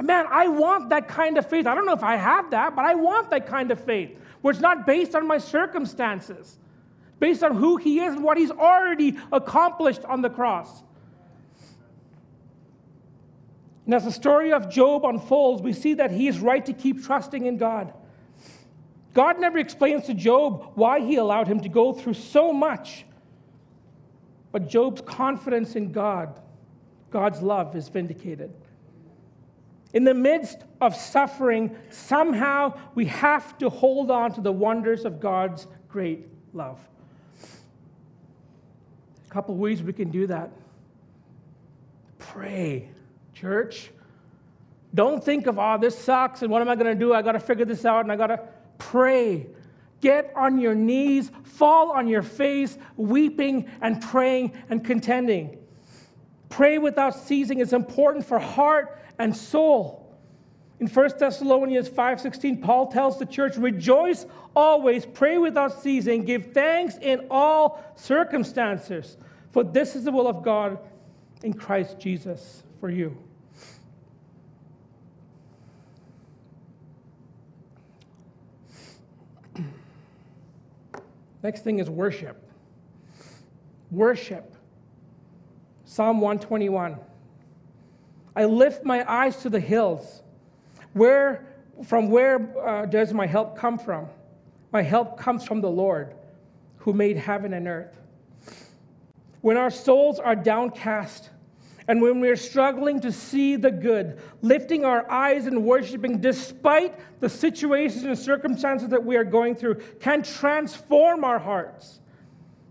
Man, 0.00 0.26
I 0.30 0.48
want 0.48 0.88
that 0.88 1.06
kind 1.06 1.38
of 1.38 1.48
faith. 1.48 1.66
I 1.66 1.74
don't 1.74 1.86
know 1.86 1.92
if 1.92 2.02
I 2.02 2.16
have 2.16 2.50
that, 2.50 2.74
but 2.74 2.84
I 2.84 2.94
want 2.94 3.30
that 3.30 3.46
kind 3.46 3.70
of 3.70 3.78
faith 3.78 4.18
where 4.40 4.52
it's 4.52 4.60
not 4.60 4.86
based 4.86 5.14
on 5.14 5.26
my 5.26 5.38
circumstances, 5.38 6.58
based 7.18 7.42
on 7.42 7.56
who 7.56 7.76
He 7.76 8.00
is 8.00 8.14
and 8.14 8.24
what 8.24 8.38
He's 8.38 8.50
already 8.50 9.18
accomplished 9.30 10.04
on 10.04 10.22
the 10.22 10.30
cross. 10.30 10.82
And 13.86 13.94
as 13.94 14.04
the 14.04 14.12
story 14.12 14.52
of 14.52 14.68
Job 14.68 15.04
unfolds, 15.04 15.62
we 15.62 15.72
see 15.72 15.94
that 15.94 16.10
he 16.10 16.28
is 16.28 16.40
right 16.40 16.66
to 16.66 16.74
keep 16.74 17.02
trusting 17.02 17.46
in 17.46 17.56
God. 17.56 17.94
God 19.14 19.40
never 19.40 19.56
explains 19.56 20.04
to 20.06 20.14
Job 20.14 20.72
why 20.74 21.00
he 21.00 21.16
allowed 21.16 21.48
him 21.48 21.60
to 21.60 21.68
go 21.68 21.92
through 21.94 22.14
so 22.14 22.52
much 22.52 23.06
but 24.56 24.70
Job's 24.70 25.02
confidence 25.02 25.76
in 25.76 25.92
God, 25.92 26.40
God's 27.10 27.42
love, 27.42 27.76
is 27.76 27.90
vindicated. 27.90 28.50
In 29.92 30.04
the 30.04 30.14
midst 30.14 30.56
of 30.80 30.96
suffering, 30.96 31.76
somehow 31.90 32.72
we 32.94 33.04
have 33.04 33.58
to 33.58 33.68
hold 33.68 34.10
on 34.10 34.32
to 34.32 34.40
the 34.40 34.50
wonders 34.50 35.04
of 35.04 35.20
God's 35.20 35.66
great 35.90 36.26
love. 36.54 36.78
A 39.26 39.28
couple 39.30 39.54
ways 39.56 39.82
we 39.82 39.92
can 39.92 40.10
do 40.10 40.26
that. 40.26 40.50
Pray, 42.18 42.88
church. 43.36 43.90
Don't 44.94 45.22
think 45.22 45.46
of, 45.46 45.58
oh, 45.58 45.76
this 45.78 45.96
sucks 45.98 46.42
and 46.42 46.50
what 46.50 46.62
am 46.62 46.68
I 46.68 46.74
going 46.74 46.86
to 46.86 46.98
do? 46.98 47.12
I 47.12 47.20
got 47.20 47.32
to 47.32 47.40
figure 47.40 47.66
this 47.66 47.84
out 47.84 48.00
and 48.00 48.10
I 48.10 48.16
got 48.16 48.28
to 48.28 48.40
pray. 48.78 49.46
Get 50.00 50.32
on 50.34 50.58
your 50.58 50.74
knees, 50.74 51.30
fall 51.44 51.90
on 51.90 52.08
your 52.08 52.22
face, 52.22 52.78
weeping 52.96 53.70
and 53.80 54.00
praying 54.00 54.52
and 54.70 54.84
contending. 54.84 55.58
Pray 56.48 56.78
without 56.78 57.14
ceasing 57.14 57.60
is 57.60 57.72
important 57.72 58.24
for 58.24 58.38
heart 58.38 58.98
and 59.18 59.36
soul. 59.36 60.02
In 60.78 60.86
1 60.86 61.18
Thessalonians 61.18 61.88
5:16, 61.88 62.60
Paul 62.62 62.86
tells 62.88 63.18
the 63.18 63.26
church, 63.26 63.56
"Rejoice 63.56 64.26
always, 64.54 65.06
pray 65.06 65.38
without 65.38 65.72
ceasing, 65.72 66.24
give 66.24 66.52
thanks 66.52 66.98
in 66.98 67.26
all 67.30 67.82
circumstances, 67.96 69.16
for 69.50 69.64
this 69.64 69.96
is 69.96 70.04
the 70.04 70.12
will 70.12 70.28
of 70.28 70.42
God 70.42 70.78
in 71.42 71.54
Christ 71.54 71.98
Jesus 71.98 72.62
for 72.78 72.90
you." 72.90 73.16
Next 81.46 81.60
thing 81.60 81.78
is 81.78 81.88
worship. 81.88 82.42
Worship. 83.92 84.56
Psalm 85.84 86.20
121. 86.20 86.96
I 88.34 88.46
lift 88.46 88.84
my 88.84 89.08
eyes 89.08 89.36
to 89.42 89.48
the 89.48 89.60
hills. 89.60 90.24
Where, 90.92 91.46
from 91.84 92.10
where 92.10 92.58
uh, 92.58 92.86
does 92.86 93.14
my 93.14 93.28
help 93.28 93.56
come 93.56 93.78
from? 93.78 94.08
My 94.72 94.82
help 94.82 95.20
comes 95.20 95.44
from 95.44 95.60
the 95.60 95.70
Lord 95.70 96.16
who 96.78 96.92
made 96.92 97.16
heaven 97.16 97.54
and 97.54 97.68
earth. 97.68 97.96
When 99.40 99.56
our 99.56 99.70
souls 99.70 100.18
are 100.18 100.34
downcast, 100.34 101.30
and 101.88 102.02
when 102.02 102.20
we're 102.20 102.36
struggling 102.36 103.00
to 103.00 103.12
see 103.12 103.56
the 103.56 103.70
good, 103.70 104.20
lifting 104.42 104.84
our 104.84 105.08
eyes 105.10 105.46
and 105.46 105.64
worshiping 105.64 106.20
despite 106.20 106.98
the 107.20 107.28
situations 107.28 108.02
and 108.02 108.18
circumstances 108.18 108.88
that 108.88 109.04
we 109.04 109.16
are 109.16 109.24
going 109.24 109.54
through 109.54 109.76
can 110.00 110.22
transform 110.22 111.22
our 111.22 111.38
hearts 111.38 112.00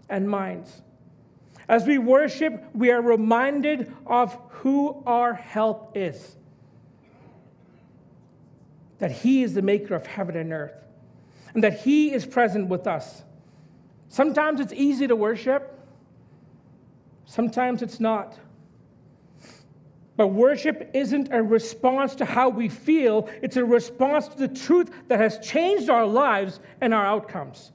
and 0.10 0.30
minds. 0.30 0.82
As 1.68 1.88
we 1.88 1.98
worship, 1.98 2.64
we 2.74 2.92
are 2.92 3.02
reminded 3.02 3.92
of 4.06 4.38
who 4.50 5.02
our 5.06 5.34
help 5.34 5.92
is 5.96 6.36
that 9.00 9.12
He 9.12 9.44
is 9.44 9.54
the 9.54 9.62
maker 9.62 9.94
of 9.96 10.06
heaven 10.06 10.38
and 10.38 10.54
earth, 10.54 10.74
and 11.54 11.64
that 11.64 11.82
He 11.82 12.14
is 12.14 12.26
present 12.26 12.70
with 12.70 12.88
us. 12.88 13.24
Sometimes 14.10 14.60
it's 14.60 14.74
easy 14.74 15.08
to 15.08 15.16
worship, 15.16 15.78
sometimes 17.26 17.82
it's 17.82 18.00
not. 18.00 18.38
But 20.18 20.28
worship 20.28 20.92
isn't 20.94 21.30
a 21.32 21.44
response 21.44 22.16
to 22.16 22.26
how 22.26 22.50
we 22.50 22.70
feel, 22.70 23.30
it's 23.42 23.58
a 23.58 23.66
response 23.66 24.28
to 24.30 24.38
the 24.38 24.48
truth 24.48 24.90
that 25.10 25.20
has 25.20 25.40
changed 25.40 25.90
our 25.90 26.06
lives 26.06 26.60
and 26.80 26.94
our 26.94 27.06
outcomes. 27.06 27.72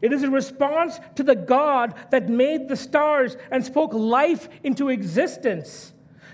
It 0.00 0.12
is 0.12 0.22
a 0.22 0.30
response 0.30 0.98
to 1.16 1.22
the 1.22 1.34
God 1.34 1.94
that 2.10 2.28
made 2.28 2.68
the 2.68 2.76
stars 2.76 3.36
and 3.50 3.64
spoke 3.64 3.92
life 3.92 4.48
into 4.62 4.88
existence, 4.88 5.92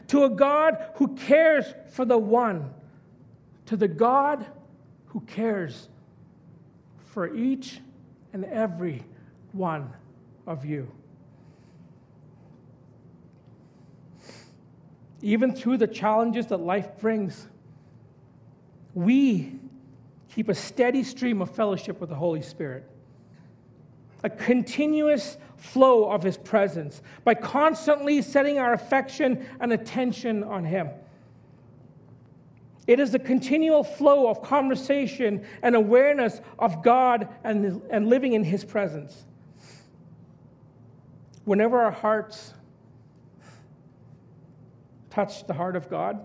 to 0.09 0.25
a 0.25 0.31
God 0.31 0.77
who 0.97 1.17
cares 1.17 1.75
for 1.91 2.05
the 2.05 2.19
one, 2.19 2.73
to 3.67 3.77
the 3.77 3.89
God 3.89 4.47
who 5.07 5.21
cares 5.21 5.89
for 7.07 7.35
each 7.35 7.81
and 8.33 8.45
every 8.45 9.03
one 9.53 9.91
of 10.47 10.65
you. 10.65 10.93
Even 15.23 15.55
through 15.55 15.79
the 15.79 15.87
challenges 15.87 16.47
that 16.49 16.59
life 16.59 16.99
brings, 16.99 17.47
we 18.95 19.53
keep 20.35 20.49
a 20.49 20.55
steady 20.55 21.03
stream 21.03 21.41
of 21.41 21.51
fellowship 21.51 22.01
with 22.01 22.11
the 22.11 22.17
Holy 22.17 22.43
Spirit. 22.43 22.85
a 24.27 24.31
continuous 24.31 25.37
flow 25.57 26.11
of 26.11 26.23
His 26.23 26.37
presence 26.37 27.01
by 27.25 27.35
constantly 27.35 28.21
setting 28.23 28.59
our 28.59 28.73
affection 28.73 29.47
and 29.61 29.73
attention 29.73 30.43
on 30.43 30.65
Him. 30.65 30.91
It 32.87 33.01
is 33.01 33.15
a 33.15 33.19
continual 33.19 33.85
flow 33.85 34.29
of 34.29 34.43
conversation 34.43 35.45
and 35.63 35.75
awareness 35.77 36.41
of 36.59 36.83
God 36.83 37.29
and, 37.45 37.83
and 37.91 38.09
living 38.09 38.33
in 38.33 38.43
His 38.45 38.65
presence. 38.65 39.25
Whenever 41.45 41.81
our 41.81 41.93
hearts 41.93 42.53
touch 45.17 45.47
the 45.47 45.55
heart 45.55 45.77
of 45.77 45.89
God, 45.89 46.21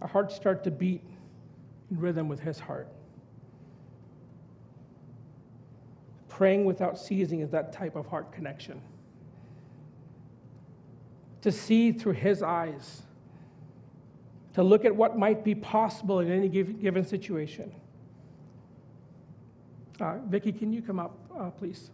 our 0.00 0.08
hearts 0.08 0.34
start 0.34 0.64
to 0.64 0.70
beat 0.70 1.02
in 1.90 2.00
rhythm 2.00 2.26
with 2.26 2.40
His 2.40 2.58
heart. 2.58 2.88
Praying 6.30 6.64
without 6.64 6.98
ceasing 6.98 7.40
is 7.40 7.50
that 7.50 7.70
type 7.70 7.96
of 7.96 8.06
heart 8.06 8.32
connection. 8.32 8.80
To 11.42 11.52
see 11.52 11.92
through 11.92 12.14
His 12.14 12.42
eyes 12.42 13.02
to 14.54 14.62
look 14.62 14.86
at 14.86 14.96
what 14.96 15.18
might 15.18 15.44
be 15.44 15.54
possible 15.54 16.20
in 16.20 16.32
any 16.32 16.48
given 16.48 17.04
situation. 17.04 17.70
Uh, 20.00 20.16
Vicki, 20.28 20.50
can 20.50 20.72
you 20.72 20.80
come 20.80 20.98
up, 20.98 21.14
uh, 21.38 21.50
please? 21.50 21.90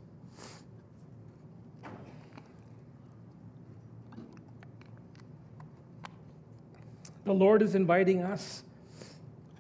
The 7.25 7.33
Lord 7.33 7.63
is 7.63 7.75
inviting 7.75 8.23
us 8.23 8.63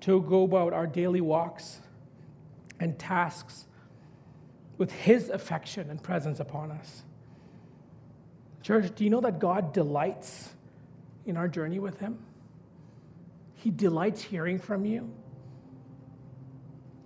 to 0.00 0.20
go 0.22 0.44
about 0.44 0.72
our 0.72 0.87
daily 0.87 1.20
walks 1.20 1.81
and 2.79 2.98
tasks 2.98 3.66
with 4.77 4.92
His 4.92 5.31
affection 5.31 5.88
and 5.88 6.03
presence 6.03 6.40
upon 6.40 6.70
us. 6.70 7.03
Church, 8.62 8.94
do 8.94 9.05
you 9.05 9.11
know 9.11 9.20
that 9.20 9.38
God 9.38 9.72
delights 9.72 10.50
in 11.24 11.37
our 11.37 11.48
journey 11.48 11.79
with 11.79 12.00
Him? 12.00 12.18
He 13.55 13.70
delights 13.70 14.22
hearing 14.22 14.59
from 14.59 14.85
you. 14.85 15.11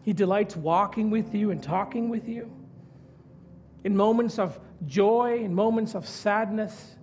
He 0.03 0.13
delights 0.13 0.57
walking 0.57 1.11
with 1.11 1.35
you 1.35 1.51
and 1.51 1.63
talking 1.63 2.09
with 2.09 2.29
you. 2.29 2.51
In 3.85 3.97
moments 3.97 4.39
of 4.39 4.59
joy, 4.87 5.41
in 5.45 5.55
moments 5.55 5.95
of 5.95 6.09
sadness, 6.09 6.97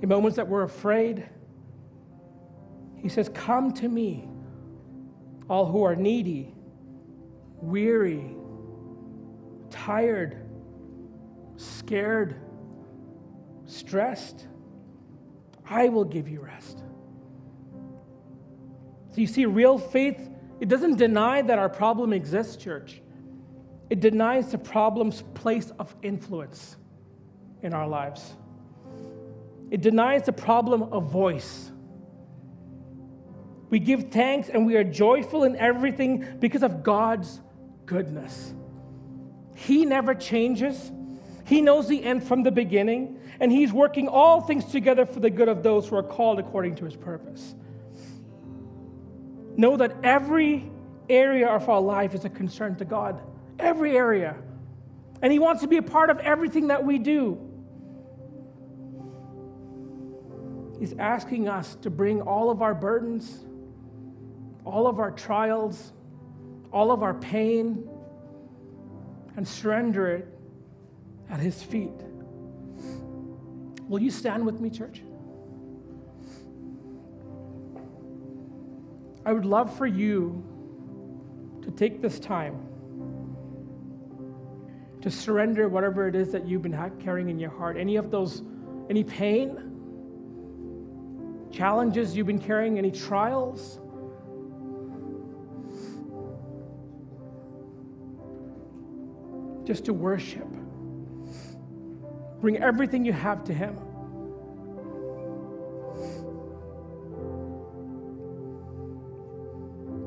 in 0.00 0.08
moments 0.08 0.36
that 0.36 0.48
we're 0.48 0.62
afraid, 0.62 1.28
He 2.96 3.08
says, 3.08 3.28
Come 3.32 3.72
to 3.74 3.88
me, 3.88 4.28
all 5.48 5.66
who 5.66 5.82
are 5.84 5.96
needy, 5.96 6.54
weary, 7.60 8.34
tired, 9.70 10.36
scared, 11.56 12.36
stressed. 13.66 14.46
I 15.68 15.88
will 15.88 16.04
give 16.04 16.28
you 16.28 16.40
rest. 16.40 16.78
So 19.10 19.20
you 19.20 19.26
see, 19.26 19.46
real 19.46 19.78
faith, 19.78 20.28
it 20.60 20.68
doesn't 20.68 20.96
deny 20.96 21.42
that 21.42 21.58
our 21.58 21.68
problem 21.68 22.12
exists, 22.12 22.56
church. 22.56 23.00
It 23.88 24.00
denies 24.00 24.52
the 24.52 24.58
problem's 24.58 25.22
place 25.34 25.72
of 25.78 25.94
influence 26.02 26.76
in 27.62 27.74
our 27.74 27.88
lives. 27.88 28.36
It 29.70 29.80
denies 29.80 30.24
the 30.24 30.32
problem 30.32 30.82
of 30.82 31.10
voice. 31.10 31.70
We 33.68 33.78
give 33.78 34.10
thanks 34.10 34.48
and 34.48 34.66
we 34.66 34.76
are 34.76 34.84
joyful 34.84 35.44
in 35.44 35.56
everything 35.56 36.38
because 36.40 36.62
of 36.62 36.82
God's 36.82 37.40
goodness. 37.86 38.52
He 39.54 39.84
never 39.84 40.14
changes. 40.14 40.90
He 41.44 41.60
knows 41.60 41.86
the 41.86 42.02
end 42.02 42.24
from 42.24 42.42
the 42.42 42.50
beginning, 42.50 43.20
and 43.40 43.50
He's 43.50 43.72
working 43.72 44.08
all 44.08 44.40
things 44.40 44.64
together 44.66 45.06
for 45.06 45.20
the 45.20 45.30
good 45.30 45.48
of 45.48 45.62
those 45.62 45.88
who 45.88 45.96
are 45.96 46.02
called 46.02 46.38
according 46.38 46.76
to 46.76 46.84
His 46.84 46.96
purpose 46.96 47.54
know 49.60 49.76
that 49.76 49.94
every 50.02 50.70
area 51.08 51.48
of 51.48 51.68
our 51.68 51.80
life 51.80 52.14
is 52.14 52.24
a 52.24 52.28
concern 52.28 52.76
to 52.76 52.84
God. 52.84 53.20
Every 53.58 53.96
area. 53.96 54.36
And 55.22 55.32
He 55.32 55.38
wants 55.38 55.62
to 55.62 55.68
be 55.68 55.76
a 55.76 55.82
part 55.82 56.10
of 56.10 56.18
everything 56.20 56.68
that 56.68 56.84
we 56.84 56.98
do. 56.98 57.49
He's 60.80 60.94
asking 60.94 61.46
us 61.46 61.74
to 61.82 61.90
bring 61.90 62.22
all 62.22 62.50
of 62.50 62.62
our 62.62 62.74
burdens, 62.74 63.44
all 64.64 64.86
of 64.86 64.98
our 64.98 65.10
trials, 65.10 65.92
all 66.72 66.90
of 66.90 67.02
our 67.02 67.12
pain, 67.12 67.86
and 69.36 69.46
surrender 69.46 70.08
it 70.08 70.26
at 71.28 71.38
His 71.38 71.62
feet. 71.62 71.92
Will 73.88 74.00
you 74.00 74.10
stand 74.10 74.46
with 74.46 74.58
me, 74.58 74.70
church? 74.70 75.02
I 79.26 79.34
would 79.34 79.44
love 79.44 79.76
for 79.76 79.86
you 79.86 80.42
to 81.60 81.70
take 81.70 82.00
this 82.00 82.18
time 82.18 82.58
to 85.02 85.10
surrender 85.10 85.68
whatever 85.68 86.08
it 86.08 86.14
is 86.14 86.32
that 86.32 86.48
you've 86.48 86.62
been 86.62 86.90
carrying 87.04 87.28
in 87.28 87.38
your 87.38 87.50
heart. 87.50 87.76
Any 87.76 87.96
of 87.96 88.10
those, 88.10 88.42
any 88.88 89.04
pain, 89.04 89.69
challenges 91.52 92.16
you've 92.16 92.26
been 92.26 92.38
carrying, 92.38 92.78
any 92.78 92.90
trials. 92.90 93.78
Just 99.66 99.84
to 99.84 99.92
worship. 99.92 100.48
Bring 102.40 102.56
everything 102.56 103.04
you 103.04 103.12
have 103.12 103.44
to 103.44 103.52
Him. 103.52 103.76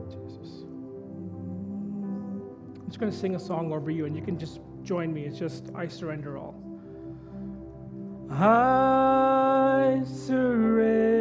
Jesus. 0.09 0.63
I'm 2.75 2.87
just 2.87 2.99
going 2.99 3.11
to 3.11 3.17
sing 3.17 3.35
a 3.35 3.39
song 3.39 3.71
over 3.71 3.91
you, 3.91 4.05
and 4.05 4.15
you 4.15 4.21
can 4.23 4.37
just 4.39 4.59
join 4.83 5.13
me. 5.13 5.25
It's 5.25 5.37
just, 5.37 5.69
I 5.75 5.87
surrender 5.87 6.37
all. 6.37 6.55
I 8.31 10.01
surrender 10.05 11.12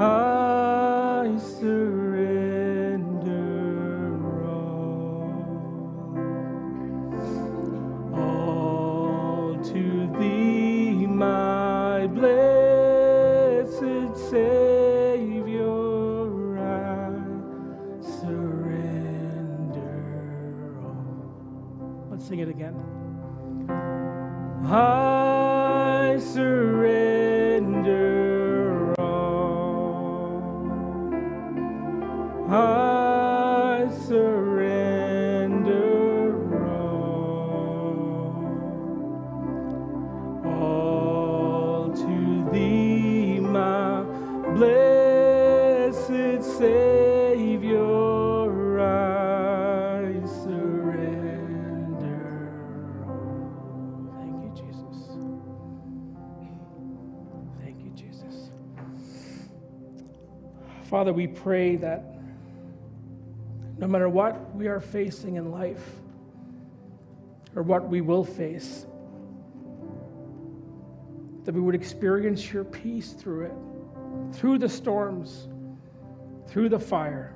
all. 0.00 0.27
Father, 60.88 61.12
we 61.12 61.26
pray 61.26 61.76
that 61.76 62.14
no 63.76 63.86
matter 63.86 64.08
what 64.08 64.54
we 64.54 64.68
are 64.68 64.80
facing 64.80 65.36
in 65.36 65.50
life 65.50 65.84
or 67.54 67.62
what 67.62 67.90
we 67.90 68.00
will 68.00 68.24
face, 68.24 68.86
that 71.44 71.54
we 71.54 71.60
would 71.60 71.74
experience 71.74 72.50
your 72.50 72.64
peace 72.64 73.12
through 73.12 73.46
it, 73.46 74.34
through 74.34 74.56
the 74.56 74.68
storms, 74.68 75.48
through 76.46 76.70
the 76.70 76.78
fire, 76.78 77.34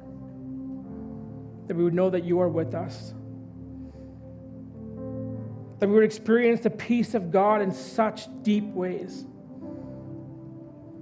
that 1.67 1.77
we 1.77 1.85
would 1.85 1.95
know 1.95 2.09
that 2.09 2.25
you 2.25 2.41
are 2.41 2.49
with 2.49 2.75
us, 2.75 3.13
that 5.79 5.89
we 5.89 5.95
would 5.95 6.05
experience 6.05 6.63
the 6.63 6.71
peace 6.71 7.13
of 7.13 7.31
God 7.31 7.61
in 7.61 7.71
such 7.71 8.29
deep 8.43 8.65
ways. 8.65 9.27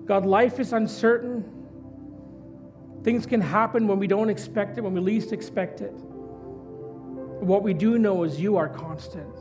God, 0.04 0.26
life 0.26 0.58
is 0.58 0.72
uncertain. 0.72 1.59
Things 3.02 3.24
can 3.26 3.40
happen 3.40 3.88
when 3.88 3.98
we 3.98 4.06
don't 4.06 4.28
expect 4.28 4.76
it, 4.76 4.82
when 4.82 4.92
we 4.92 5.00
least 5.00 5.32
expect 5.32 5.80
it. 5.80 5.92
What 7.40 7.62
we 7.62 7.72
do 7.72 7.98
know 7.98 8.24
is 8.24 8.38
you 8.38 8.58
are 8.58 8.68
constant. 8.68 9.34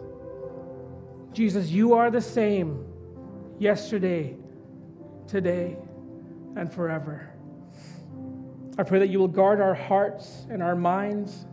Jesus, 1.34 1.70
you 1.70 1.94
are 1.94 2.10
the 2.10 2.22
same 2.22 2.86
yesterday, 3.60 4.38
today, 5.28 5.78
and 6.56 6.72
forever. 6.72 7.30
I 8.78 8.84
pray 8.84 9.00
that 9.00 9.10
you 9.10 9.20
will 9.20 9.28
guard 9.28 9.60
our 9.60 9.76
hearts 9.76 10.48
and 10.50 10.64
our 10.64 10.76
minds. 10.76 11.46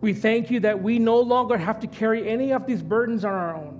We 0.00 0.14
thank 0.14 0.50
you 0.50 0.60
that 0.60 0.80
we 0.80 1.00
no 1.00 1.18
longer 1.18 1.58
have 1.58 1.80
to 1.80 1.88
carry 1.88 2.28
any 2.28 2.52
of 2.52 2.66
these 2.66 2.82
burdens 2.82 3.24
on 3.24 3.32
our 3.32 3.56
own. 3.56 3.79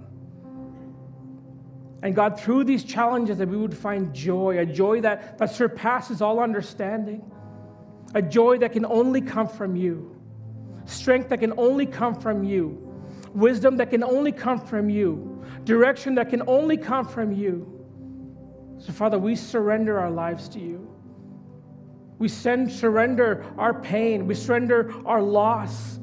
And 2.02 2.14
God, 2.14 2.40
through 2.40 2.64
these 2.64 2.82
challenges, 2.82 3.38
that 3.38 3.48
we 3.48 3.56
would 3.56 3.76
find 3.76 4.14
joy, 4.14 4.58
a 4.58 4.66
joy 4.66 5.02
that, 5.02 5.38
that 5.38 5.50
surpasses 5.50 6.22
all 6.22 6.40
understanding, 6.40 7.30
a 8.14 8.22
joy 8.22 8.58
that 8.58 8.72
can 8.72 8.86
only 8.86 9.20
come 9.20 9.46
from 9.46 9.76
you, 9.76 10.16
strength 10.86 11.28
that 11.28 11.40
can 11.40 11.52
only 11.58 11.84
come 11.84 12.14
from 12.14 12.42
you, 12.42 12.90
wisdom 13.34 13.76
that 13.76 13.90
can 13.90 14.02
only 14.02 14.32
come 14.32 14.58
from 14.58 14.88
you, 14.88 15.44
direction 15.64 16.14
that 16.14 16.30
can 16.30 16.42
only 16.46 16.76
come 16.76 17.06
from 17.06 17.32
you. 17.32 17.86
So, 18.78 18.92
Father, 18.92 19.18
we 19.18 19.36
surrender 19.36 19.98
our 19.98 20.10
lives 20.10 20.48
to 20.50 20.58
you. 20.58 20.90
We 22.18 22.28
send, 22.28 22.72
surrender 22.72 23.44
our 23.58 23.78
pain, 23.78 24.26
we 24.26 24.34
surrender 24.34 24.92
our 25.06 25.22
loss. 25.22 25.99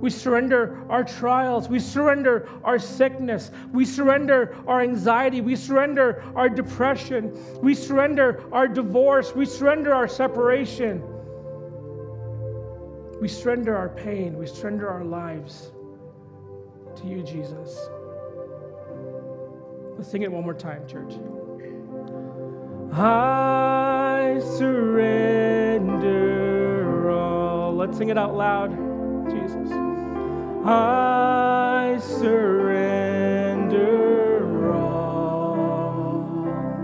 We 0.00 0.10
surrender 0.10 0.84
our 0.88 1.02
trials. 1.04 1.68
We 1.68 1.80
surrender 1.80 2.48
our 2.64 2.78
sickness. 2.78 3.50
We 3.72 3.84
surrender 3.84 4.56
our 4.66 4.80
anxiety. 4.80 5.40
We 5.40 5.56
surrender 5.56 6.22
our 6.36 6.48
depression. 6.48 7.36
We 7.60 7.74
surrender 7.74 8.44
our 8.52 8.68
divorce. 8.68 9.34
We 9.34 9.44
surrender 9.44 9.92
our 9.94 10.08
separation. 10.08 11.02
We 13.20 13.26
surrender 13.28 13.76
our 13.76 13.88
pain. 13.88 14.38
We 14.38 14.46
surrender 14.46 14.88
our 14.88 15.04
lives 15.04 15.72
to 16.96 17.06
you, 17.06 17.22
Jesus. 17.22 17.88
Let's 19.96 20.10
sing 20.10 20.22
it 20.22 20.30
one 20.30 20.44
more 20.44 20.54
time, 20.54 20.86
church. 20.86 21.14
I 22.92 24.40
surrender 24.56 25.98
all. 27.10 27.74
Let's 27.74 27.98
sing 27.98 28.10
it 28.10 28.18
out 28.18 28.36
loud, 28.36 28.70
Jesus. 29.28 29.87
I 30.68 31.98
surrender 32.00 33.72
all, 34.74 36.74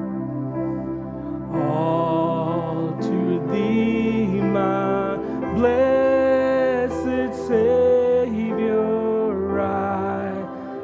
all 1.53 2.97
to 3.03 3.47
thee, 3.53 4.41
my 4.41 5.16
blessed 5.55 7.35
Savior. 7.49 9.61
I 9.61 10.32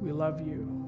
We 0.00 0.12
love 0.12 0.40
you. 0.40 0.87